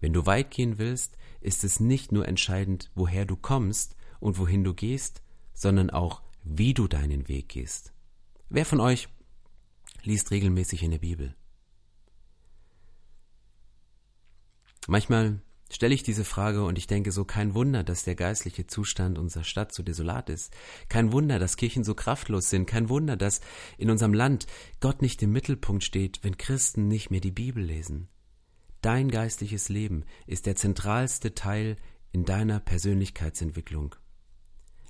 Wenn 0.00 0.12
du 0.12 0.26
weit 0.26 0.50
gehen 0.50 0.78
willst, 0.78 1.16
ist 1.40 1.62
es 1.62 1.78
nicht 1.78 2.10
nur 2.10 2.26
entscheidend, 2.26 2.90
woher 2.94 3.24
du 3.24 3.36
kommst 3.36 3.96
und 4.18 4.38
wohin 4.38 4.64
du 4.64 4.74
gehst, 4.74 5.22
sondern 5.52 5.90
auch, 5.90 6.22
wie 6.42 6.74
du 6.74 6.88
deinen 6.88 7.28
Weg 7.28 7.48
gehst. 7.48 7.92
Wer 8.48 8.64
von 8.64 8.80
euch 8.80 9.08
liest 10.02 10.30
regelmäßig 10.30 10.82
in 10.82 10.90
der 10.90 10.98
Bibel? 10.98 11.34
Manchmal 14.86 15.40
stelle 15.70 15.94
ich 15.94 16.02
diese 16.02 16.24
Frage 16.24 16.64
und 16.64 16.76
ich 16.76 16.86
denke 16.86 17.12
so, 17.12 17.24
kein 17.24 17.54
Wunder, 17.54 17.84
dass 17.84 18.02
der 18.02 18.16
geistliche 18.16 18.66
Zustand 18.66 19.18
unserer 19.18 19.44
Stadt 19.44 19.72
so 19.72 19.82
desolat 19.82 20.28
ist. 20.28 20.52
Kein 20.88 21.12
Wunder, 21.12 21.38
dass 21.38 21.56
Kirchen 21.56 21.84
so 21.84 21.94
kraftlos 21.94 22.50
sind. 22.50 22.66
Kein 22.66 22.88
Wunder, 22.88 23.16
dass 23.16 23.40
in 23.78 23.90
unserem 23.90 24.14
Land 24.14 24.46
Gott 24.80 25.00
nicht 25.00 25.22
im 25.22 25.32
Mittelpunkt 25.32 25.84
steht, 25.84 26.24
wenn 26.24 26.38
Christen 26.38 26.88
nicht 26.88 27.10
mehr 27.10 27.20
die 27.20 27.30
Bibel 27.30 27.62
lesen. 27.62 28.08
Dein 28.82 29.10
geistliches 29.10 29.68
Leben 29.68 30.04
ist 30.26 30.46
der 30.46 30.56
zentralste 30.56 31.34
Teil 31.34 31.76
in 32.12 32.24
deiner 32.24 32.58
Persönlichkeitsentwicklung. 32.60 33.94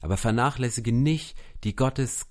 Aber 0.00 0.16
vernachlässige 0.16 0.92
nicht 0.92 1.37
die 1.64 1.76
Gottes 1.76 2.26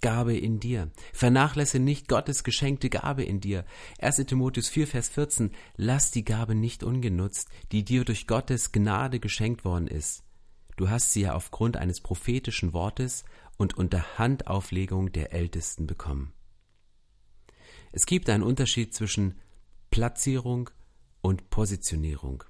Gabe 0.00 0.36
in 0.36 0.60
dir. 0.60 0.90
Vernachlässe 1.12 1.78
nicht 1.78 2.08
Gottes 2.08 2.44
geschenkte 2.44 2.90
Gabe 2.90 3.24
in 3.24 3.40
dir. 3.40 3.64
1. 3.98 4.16
Timotheus 4.26 4.68
4, 4.68 4.86
Vers 4.86 5.08
14. 5.08 5.50
Lass 5.76 6.10
die 6.10 6.24
Gabe 6.24 6.54
nicht 6.54 6.84
ungenutzt, 6.84 7.48
die 7.72 7.84
dir 7.84 8.04
durch 8.04 8.26
Gottes 8.26 8.72
Gnade 8.72 9.20
geschenkt 9.20 9.64
worden 9.64 9.88
ist. 9.88 10.22
Du 10.76 10.90
hast 10.90 11.12
sie 11.12 11.22
ja 11.22 11.34
aufgrund 11.34 11.76
eines 11.76 12.00
prophetischen 12.00 12.72
Wortes 12.72 13.24
und 13.56 13.76
unter 13.76 14.18
Handauflegung 14.18 15.12
der 15.12 15.32
Ältesten 15.32 15.86
bekommen. 15.86 16.32
Es 17.92 18.04
gibt 18.04 18.28
einen 18.28 18.42
Unterschied 18.42 18.94
zwischen 18.94 19.40
Platzierung 19.90 20.68
und 21.22 21.48
Positionierung. 21.48 22.44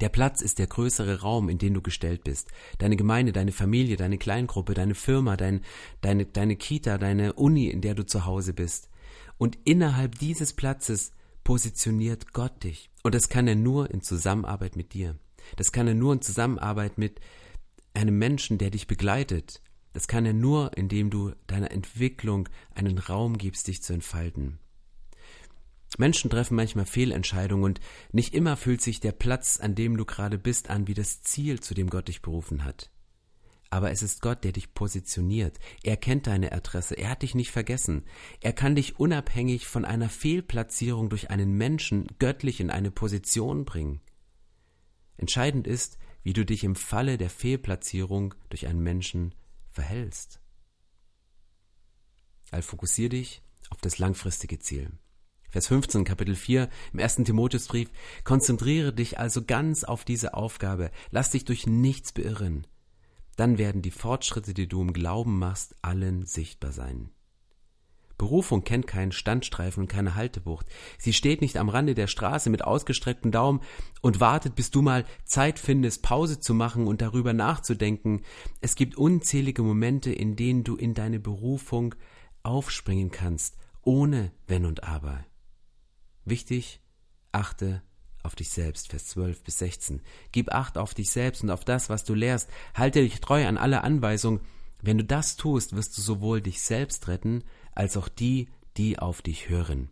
Der 0.00 0.08
Platz 0.08 0.40
ist 0.40 0.58
der 0.58 0.66
größere 0.66 1.20
Raum, 1.20 1.48
in 1.48 1.58
den 1.58 1.74
du 1.74 1.82
gestellt 1.82 2.24
bist. 2.24 2.48
Deine 2.78 2.96
Gemeinde, 2.96 3.32
deine 3.32 3.52
Familie, 3.52 3.96
deine 3.96 4.18
Kleingruppe, 4.18 4.74
deine 4.74 4.94
Firma, 4.94 5.36
dein, 5.36 5.62
deine, 6.00 6.26
deine 6.26 6.56
Kita, 6.56 6.98
deine 6.98 7.34
Uni, 7.34 7.68
in 7.68 7.80
der 7.80 7.94
du 7.94 8.04
zu 8.04 8.24
Hause 8.24 8.52
bist. 8.52 8.88
Und 9.38 9.58
innerhalb 9.64 10.18
dieses 10.18 10.52
Platzes 10.52 11.12
positioniert 11.44 12.32
Gott 12.32 12.64
dich. 12.64 12.90
Und 13.02 13.14
das 13.14 13.28
kann 13.28 13.48
er 13.48 13.56
nur 13.56 13.90
in 13.90 14.02
Zusammenarbeit 14.02 14.76
mit 14.76 14.94
dir. 14.94 15.16
Das 15.56 15.72
kann 15.72 15.88
er 15.88 15.94
nur 15.94 16.12
in 16.12 16.22
Zusammenarbeit 16.22 16.98
mit 16.98 17.20
einem 17.94 18.18
Menschen, 18.18 18.58
der 18.58 18.70
dich 18.70 18.86
begleitet. 18.86 19.60
Das 19.92 20.08
kann 20.08 20.24
er 20.24 20.32
nur, 20.32 20.76
indem 20.76 21.10
du 21.10 21.32
deiner 21.46 21.70
Entwicklung 21.70 22.48
einen 22.74 22.98
Raum 22.98 23.36
gibst, 23.36 23.68
dich 23.68 23.82
zu 23.82 23.92
entfalten. 23.92 24.58
Menschen 25.98 26.30
treffen 26.30 26.56
manchmal 26.56 26.86
Fehlentscheidungen 26.86 27.64
und 27.64 27.80
nicht 28.12 28.34
immer 28.34 28.56
fühlt 28.56 28.80
sich 28.80 29.00
der 29.00 29.12
Platz, 29.12 29.60
an 29.60 29.74
dem 29.74 29.96
du 29.96 30.04
gerade 30.04 30.38
bist, 30.38 30.70
an 30.70 30.86
wie 30.86 30.94
das 30.94 31.22
Ziel, 31.22 31.60
zu 31.60 31.74
dem 31.74 31.90
Gott 31.90 32.08
dich 32.08 32.22
berufen 32.22 32.64
hat. 32.64 32.90
Aber 33.72 33.90
es 33.90 34.02
ist 34.02 34.20
Gott, 34.20 34.44
der 34.44 34.52
dich 34.52 34.74
positioniert. 34.74 35.58
Er 35.82 35.96
kennt 35.96 36.26
deine 36.26 36.52
Adresse. 36.52 36.94
Er 36.94 37.08
hat 37.08 37.22
dich 37.22 37.34
nicht 37.34 37.50
vergessen. 37.50 38.04
Er 38.40 38.52
kann 38.52 38.74
dich 38.74 38.98
unabhängig 39.00 39.66
von 39.66 39.86
einer 39.86 40.10
Fehlplatzierung 40.10 41.08
durch 41.08 41.30
einen 41.30 41.52
Menschen 41.56 42.06
göttlich 42.18 42.60
in 42.60 42.70
eine 42.70 42.90
Position 42.90 43.64
bringen. 43.64 44.02
Entscheidend 45.16 45.66
ist, 45.66 45.96
wie 46.22 46.34
du 46.34 46.44
dich 46.44 46.64
im 46.64 46.76
Falle 46.76 47.16
der 47.16 47.30
Fehlplatzierung 47.30 48.34
durch 48.50 48.66
einen 48.66 48.82
Menschen 48.82 49.34
verhältst. 49.70 50.40
Also 52.50 52.68
fokussier 52.68 53.08
dich 53.08 53.42
auf 53.70 53.80
das 53.80 53.98
langfristige 53.98 54.58
Ziel. 54.58 54.90
Vers 55.52 55.66
15, 55.66 56.04
Kapitel 56.04 56.34
4 56.34 56.70
im 56.94 56.98
ersten 56.98 57.26
Timotheusbrief. 57.26 57.90
Konzentriere 58.24 58.94
dich 58.94 59.18
also 59.18 59.44
ganz 59.44 59.84
auf 59.84 60.02
diese 60.02 60.32
Aufgabe. 60.32 60.90
Lass 61.10 61.30
dich 61.30 61.44
durch 61.44 61.66
nichts 61.66 62.12
beirren. 62.12 62.66
Dann 63.36 63.58
werden 63.58 63.82
die 63.82 63.90
Fortschritte, 63.90 64.54
die 64.54 64.66
du 64.66 64.80
im 64.80 64.94
Glauben 64.94 65.38
machst, 65.38 65.76
allen 65.82 66.24
sichtbar 66.24 66.72
sein. 66.72 67.10
Berufung 68.16 68.64
kennt 68.64 68.86
keinen 68.86 69.12
Standstreifen 69.12 69.82
und 69.82 69.88
keine 69.88 70.14
Haltebucht. 70.14 70.66
Sie 70.96 71.12
steht 71.12 71.42
nicht 71.42 71.58
am 71.58 71.68
Rande 71.68 71.94
der 71.94 72.06
Straße 72.06 72.48
mit 72.48 72.64
ausgestrecktem 72.64 73.30
Daumen 73.30 73.60
und 74.00 74.20
wartet, 74.20 74.54
bis 74.54 74.70
du 74.70 74.80
mal 74.80 75.04
Zeit 75.26 75.58
findest, 75.58 76.02
Pause 76.02 76.40
zu 76.40 76.54
machen 76.54 76.86
und 76.86 77.02
darüber 77.02 77.34
nachzudenken. 77.34 78.22
Es 78.62 78.74
gibt 78.74 78.96
unzählige 78.96 79.62
Momente, 79.62 80.12
in 80.12 80.34
denen 80.34 80.64
du 80.64 80.76
in 80.76 80.94
deine 80.94 81.20
Berufung 81.20 81.94
aufspringen 82.42 83.10
kannst, 83.10 83.58
ohne 83.82 84.32
Wenn 84.46 84.64
und 84.64 84.84
Aber. 84.84 85.26
Wichtig, 86.24 86.80
achte 87.32 87.82
auf 88.22 88.34
dich 88.36 88.50
selbst, 88.50 88.88
Vers 88.88 89.06
12 89.06 89.42
bis 89.42 89.58
16. 89.58 90.00
Gib 90.30 90.52
Acht 90.52 90.78
auf 90.78 90.94
dich 90.94 91.10
selbst 91.10 91.42
und 91.42 91.50
auf 91.50 91.64
das, 91.64 91.88
was 91.88 92.04
du 92.04 92.14
lehrst. 92.14 92.48
Halte 92.74 93.00
dich 93.00 93.20
treu 93.20 93.46
an 93.46 93.58
alle 93.58 93.82
Anweisungen. 93.82 94.40
Wenn 94.80 94.98
du 94.98 95.04
das 95.04 95.36
tust, 95.36 95.74
wirst 95.74 95.96
du 95.96 96.02
sowohl 96.02 96.40
dich 96.40 96.60
selbst 96.60 97.08
retten, 97.08 97.44
als 97.72 97.96
auch 97.96 98.08
die, 98.08 98.48
die 98.76 98.98
auf 98.98 99.22
dich 99.22 99.48
hören. 99.48 99.90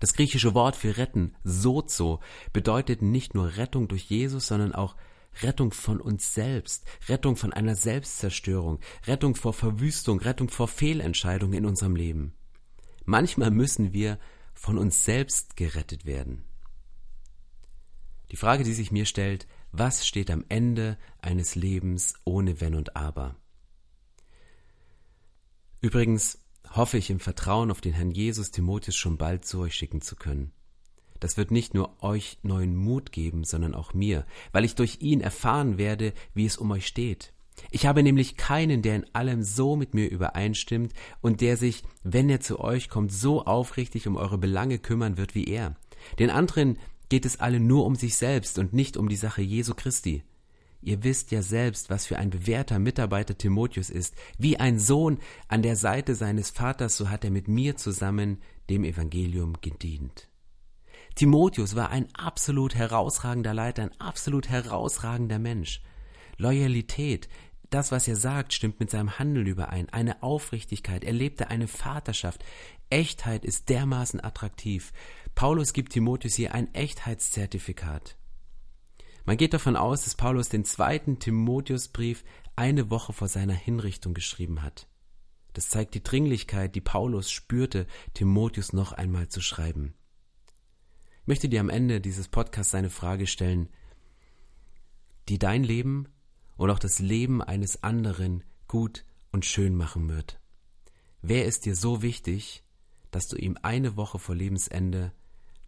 Das 0.00 0.14
griechische 0.14 0.54
Wort 0.54 0.74
für 0.74 0.96
retten, 0.96 1.34
sozo, 1.44 2.20
bedeutet 2.52 3.02
nicht 3.02 3.34
nur 3.34 3.56
Rettung 3.56 3.86
durch 3.86 4.04
Jesus, 4.04 4.48
sondern 4.48 4.74
auch 4.74 4.96
Rettung 5.42 5.72
von 5.72 6.00
uns 6.00 6.34
selbst, 6.34 6.84
Rettung 7.08 7.36
von 7.36 7.52
einer 7.52 7.76
Selbstzerstörung, 7.76 8.80
Rettung 9.06 9.36
vor 9.36 9.52
Verwüstung, 9.52 10.20
Rettung 10.20 10.48
vor 10.48 10.68
Fehlentscheidungen 10.68 11.56
in 11.56 11.66
unserem 11.66 11.96
Leben. 11.96 12.34
Manchmal 13.04 13.50
müssen 13.50 13.92
wir 13.92 14.18
von 14.54 14.78
uns 14.78 15.04
selbst 15.04 15.56
gerettet 15.56 16.06
werden. 16.06 16.44
Die 18.30 18.36
Frage, 18.36 18.64
die 18.64 18.72
sich 18.72 18.90
mir 18.90 19.04
stellt, 19.04 19.46
was 19.72 20.06
steht 20.06 20.30
am 20.30 20.44
Ende 20.48 20.98
eines 21.20 21.54
Lebens 21.54 22.14
ohne 22.24 22.60
Wenn 22.60 22.74
und 22.74 22.96
Aber? 22.96 23.36
Übrigens 25.80 26.38
hoffe 26.70 26.96
ich 26.96 27.10
im 27.10 27.20
Vertrauen 27.20 27.70
auf 27.70 27.80
den 27.80 27.92
Herrn 27.92 28.10
Jesus 28.10 28.50
Timotheus 28.50 28.96
schon 28.96 29.18
bald 29.18 29.44
zu 29.44 29.60
euch 29.60 29.74
schicken 29.74 30.00
zu 30.00 30.16
können. 30.16 30.52
Das 31.20 31.36
wird 31.36 31.50
nicht 31.50 31.74
nur 31.74 32.02
euch 32.02 32.38
neuen 32.42 32.74
Mut 32.74 33.12
geben, 33.12 33.44
sondern 33.44 33.74
auch 33.74 33.94
mir, 33.94 34.26
weil 34.50 34.64
ich 34.64 34.74
durch 34.74 34.98
ihn 35.00 35.20
erfahren 35.20 35.78
werde, 35.78 36.14
wie 36.34 36.46
es 36.46 36.56
um 36.56 36.70
euch 36.70 36.86
steht. 36.86 37.32
Ich 37.70 37.86
habe 37.86 38.02
nämlich 38.02 38.36
keinen, 38.36 38.82
der 38.82 38.96
in 38.96 39.06
allem 39.14 39.42
so 39.42 39.76
mit 39.76 39.94
mir 39.94 40.10
übereinstimmt 40.10 40.92
und 41.20 41.40
der 41.40 41.56
sich, 41.56 41.82
wenn 42.02 42.28
er 42.28 42.40
zu 42.40 42.60
euch 42.60 42.88
kommt, 42.88 43.12
so 43.12 43.44
aufrichtig 43.44 44.06
um 44.06 44.16
eure 44.16 44.38
Belange 44.38 44.78
kümmern 44.78 45.16
wird 45.16 45.34
wie 45.34 45.44
er. 45.44 45.76
Den 46.18 46.30
anderen 46.30 46.78
geht 47.08 47.26
es 47.26 47.40
alle 47.40 47.60
nur 47.60 47.84
um 47.86 47.94
sich 47.94 48.16
selbst 48.16 48.58
und 48.58 48.72
nicht 48.72 48.96
um 48.96 49.08
die 49.08 49.16
Sache 49.16 49.42
Jesu 49.42 49.74
Christi. 49.74 50.22
Ihr 50.80 51.04
wisst 51.04 51.30
ja 51.30 51.42
selbst, 51.42 51.90
was 51.90 52.06
für 52.06 52.18
ein 52.18 52.30
bewährter 52.30 52.80
Mitarbeiter 52.80 53.38
Timotheus 53.38 53.88
ist. 53.88 54.16
Wie 54.36 54.58
ein 54.58 54.80
Sohn 54.80 55.18
an 55.46 55.62
der 55.62 55.76
Seite 55.76 56.16
seines 56.16 56.50
Vaters, 56.50 56.96
so 56.96 57.08
hat 57.08 57.24
er 57.24 57.30
mit 57.30 57.46
mir 57.46 57.76
zusammen 57.76 58.38
dem 58.68 58.82
Evangelium 58.82 59.54
gedient. 59.60 60.28
Timotheus 61.14 61.76
war 61.76 61.90
ein 61.90 62.08
absolut 62.14 62.74
herausragender 62.74 63.54
Leiter, 63.54 63.82
ein 63.82 64.00
absolut 64.00 64.48
herausragender 64.48 65.38
Mensch. 65.38 65.82
Loyalität, 66.38 67.28
das, 67.72 67.90
was 67.90 68.06
er 68.06 68.16
sagt, 68.16 68.52
stimmt 68.52 68.80
mit 68.80 68.90
seinem 68.90 69.18
Handeln 69.18 69.46
überein. 69.46 69.88
Eine 69.88 70.22
Aufrichtigkeit, 70.22 71.04
er 71.04 71.12
lebte 71.12 71.48
eine 71.48 71.68
Vaterschaft. 71.68 72.44
Echtheit 72.90 73.46
ist 73.46 73.70
dermaßen 73.70 74.22
attraktiv. 74.22 74.92
Paulus 75.34 75.72
gibt 75.72 75.92
Timotheus 75.92 76.34
hier 76.34 76.54
ein 76.54 76.72
Echtheitszertifikat. 76.74 78.16
Man 79.24 79.38
geht 79.38 79.54
davon 79.54 79.76
aus, 79.76 80.04
dass 80.04 80.16
Paulus 80.16 80.50
den 80.50 80.64
zweiten 80.64 81.18
Timotheusbrief 81.18 82.24
eine 82.56 82.90
Woche 82.90 83.12
vor 83.12 83.28
seiner 83.28 83.54
Hinrichtung 83.54 84.12
geschrieben 84.12 84.62
hat. 84.62 84.86
Das 85.54 85.68
zeigt 85.68 85.94
die 85.94 86.02
Dringlichkeit, 86.02 86.74
die 86.74 86.80
Paulus 86.80 87.30
spürte, 87.30 87.86
Timotheus 88.14 88.72
noch 88.72 88.92
einmal 88.92 89.28
zu 89.28 89.40
schreiben. 89.40 89.94
Ich 91.22 91.26
möchte 91.26 91.48
dir 91.48 91.60
am 91.60 91.70
Ende 91.70 92.00
dieses 92.00 92.28
Podcasts 92.28 92.74
eine 92.74 92.90
Frage 92.90 93.26
stellen, 93.26 93.68
die 95.28 95.38
dein 95.38 95.62
Leben 95.62 96.08
oder 96.56 96.72
auch 96.72 96.78
das 96.78 96.98
Leben 96.98 97.42
eines 97.42 97.82
anderen 97.82 98.44
gut 98.68 99.04
und 99.30 99.44
schön 99.44 99.74
machen 99.74 100.08
wird. 100.08 100.40
Wer 101.20 101.46
ist 101.46 101.64
dir 101.64 101.76
so 101.76 102.02
wichtig, 102.02 102.64
dass 103.10 103.28
du 103.28 103.36
ihm 103.36 103.58
eine 103.62 103.96
Woche 103.96 104.18
vor 104.18 104.34
Lebensende 104.34 105.12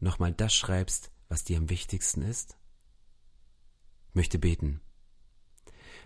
nochmal 0.01 0.33
das 0.33 0.55
schreibst, 0.55 1.11
was 1.29 1.45
dir 1.45 1.59
am 1.59 1.71
wichtigsten 1.71 2.23
ist? 2.23 2.57
Möchte 4.13 4.39
beten. 4.39 4.81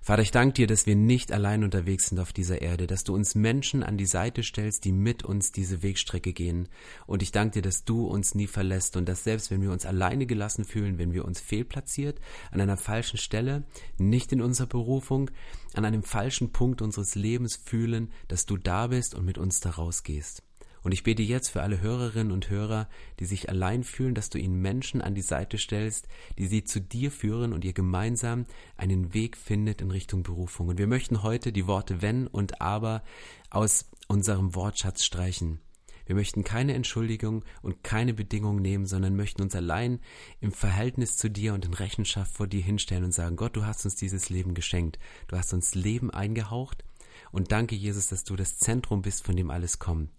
Vater, 0.01 0.23
ich 0.23 0.31
danke 0.31 0.55
dir, 0.55 0.67
dass 0.67 0.87
wir 0.87 0.97
nicht 0.97 1.33
allein 1.33 1.65
unterwegs 1.65 2.07
sind 2.07 2.19
auf 2.19 2.33
dieser 2.33 2.63
Erde, 2.63 2.87
dass 2.87 3.05
du 3.05 3.15
uns 3.15 3.35
Menschen 3.35 3.83
an 3.83 3.99
die 3.99 4.07
Seite 4.07 4.43
stellst, 4.43 4.85
die 4.85 4.93
mit 4.93 5.23
uns 5.23 5.53
diese 5.53 5.83
Wegstrecke 5.83 6.33
gehen. 6.33 6.69
Und 7.07 7.23
ich 7.23 7.33
danke 7.33 7.55
dir, 7.55 7.63
dass 7.63 7.85
du 7.85 8.07
uns 8.07 8.35
nie 8.35 8.47
verlässt 8.47 8.97
und 8.97 9.09
dass 9.09 9.25
selbst 9.25 9.51
wenn 9.51 9.63
wir 9.63 9.73
uns 9.73 9.87
alleine 9.87 10.27
gelassen 10.27 10.65
fühlen, 10.65 10.99
wenn 10.99 11.13
wir 11.13 11.25
uns 11.25 11.41
fehlplatziert, 11.41 12.21
an 12.51 12.61
einer 12.61 12.77
falschen 12.77 13.19
Stelle, 13.19 13.65
nicht 13.99 14.33
in 14.33 14.41
unserer 14.41 14.69
Berufung, 14.69 15.31
an 15.75 15.85
einem 15.85 16.03
falschen 16.03 16.53
Punkt 16.53 16.81
unseres 16.81 17.15
Lebens 17.15 17.57
fühlen, 17.57 18.11
dass 18.29 18.47
du 18.47 18.57
da 18.57 18.87
bist 18.87 19.15
und 19.15 19.25
mit 19.25 19.39
uns 19.39 19.61
da 19.61 19.71
rausgehst. 19.71 20.43
Und 20.83 20.93
ich 20.93 21.03
bete 21.03 21.23
jetzt 21.23 21.49
für 21.49 21.63
alle 21.63 21.81
Hörerinnen 21.81 22.33
und 22.33 22.51
Hörer, 22.51 22.89
die 23.21 23.25
sich 23.25 23.49
allein 23.49 23.85
fühlen, 23.85 24.15
dass 24.15 24.31
du 24.31 24.39
ihnen 24.39 24.61
Menschen 24.61 25.03
an 25.03 25.15
die 25.15 25.23
Seite 25.23 25.59
stellst, 25.59 26.09
die 26.39 26.47
sie 26.47 26.65
zu 26.65 26.81
dir 26.81 27.11
führen 27.11 27.53
und 27.53 27.65
ihr 27.65 27.73
gemeinsam 27.73 28.47
einen 28.77 29.15
Weg 29.15 29.37
findet 29.37 29.81
in 29.81 29.91
Richtung 29.91 30.23
Berufung. 30.23 30.69
Und 30.69 30.79
wir 30.79 30.87
möchten 30.87 31.23
heute 31.23 31.53
die 31.53 31.67
Worte 31.67 32.03
wenn 32.03 32.27
und 32.27 32.61
aber 32.61 33.03
aus 33.51 33.91
unserem 34.07 34.55
Wortschatz 34.55 35.05
streichen. 35.05 35.61
Wir 36.07 36.15
möchten 36.15 36.43
keine 36.43 36.73
Entschuldigung 36.73 37.45
und 37.61 37.85
keine 37.85 38.15
Bedingung 38.15 38.63
nehmen, 38.63 38.87
sondern 38.87 39.15
möchten 39.15 39.43
uns 39.43 39.55
allein 39.55 40.01
im 40.41 40.53
Verhältnis 40.53 41.19
zu 41.19 41.29
dir 41.29 41.53
und 41.53 41.67
in 41.67 41.75
Rechenschaft 41.75 42.33
vor 42.33 42.47
dir 42.47 42.63
hinstellen 42.63 43.05
und 43.05 43.13
sagen, 43.13 43.37
Gott, 43.37 43.57
du 43.57 43.67
hast 43.67 43.85
uns 43.85 43.95
dieses 43.95 44.31
Leben 44.31 44.55
geschenkt. 44.55 44.99
Du 45.27 45.37
hast 45.37 45.53
uns 45.53 45.75
Leben 45.75 46.11
eingehaucht 46.11 46.83
und 47.31 47.53
danke, 47.53 47.77
Jesus, 47.77 48.07
dass 48.07 48.25
du 48.25 48.37
das 48.37 48.57
Zentrum 48.57 49.03
bist, 49.03 49.25
von 49.25 49.37
dem 49.37 49.51
alles 49.51 49.79
kommt. 49.79 50.11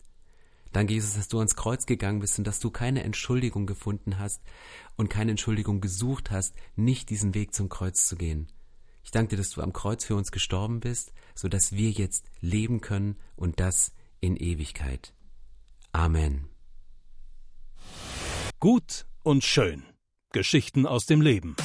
Danke, 0.72 0.94
Jesus, 0.94 1.16
dass 1.16 1.28
du 1.28 1.40
ans 1.40 1.56
Kreuz 1.56 1.86
gegangen 1.86 2.20
bist 2.20 2.38
und 2.38 2.46
dass 2.46 2.60
du 2.60 2.70
keine 2.70 3.04
Entschuldigung 3.04 3.66
gefunden 3.66 4.20
hast 4.20 4.42
und 4.96 5.10
keine 5.10 5.32
Entschuldigung 5.32 5.82
gesucht 5.82 6.30
hast, 6.30 6.54
nicht 6.76 7.10
diesen 7.10 7.34
Weg 7.34 7.54
zum 7.54 7.70
Kreuz 7.70 8.08
zu 8.08 8.16
gehen. 8.16 8.48
Ich 9.04 9.12
danke 9.12 9.32
dir, 9.32 9.38
dass 9.38 9.50
du 9.50 9.62
am 9.62 9.74
Kreuz 9.74 10.06
für 10.06 10.16
uns 10.16 10.32
gestorben 10.32 10.82
bist, 10.82 11.14
so 11.34 11.48
dass 11.48 11.72
wir 11.72 11.90
jetzt 11.90 12.30
leben 12.42 12.82
können 12.82 13.16
und 13.36 13.60
das 13.60 13.92
in 14.20 14.36
Ewigkeit. 14.36 15.14
Amen. 15.92 16.50
Gut 18.60 19.06
und 19.24 19.44
schön. 19.44 19.84
Geschichten 20.32 20.86
aus 20.86 21.08
dem 21.08 21.22
Leben. 21.22 21.56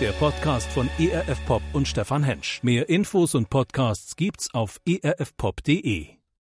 Der 0.00 0.12
Podcast 0.12 0.68
von 0.68 0.88
ERF 0.98 1.44
Pop 1.46 1.62
und 1.72 1.86
Stefan 1.86 2.24
Hensch. 2.24 2.62
Mehr 2.62 2.88
Infos 2.88 3.34
und 3.34 3.50
Podcasts 3.50 4.16
gibt's 4.16 4.52
auf 4.54 4.80
erfpop.de. 4.86 6.13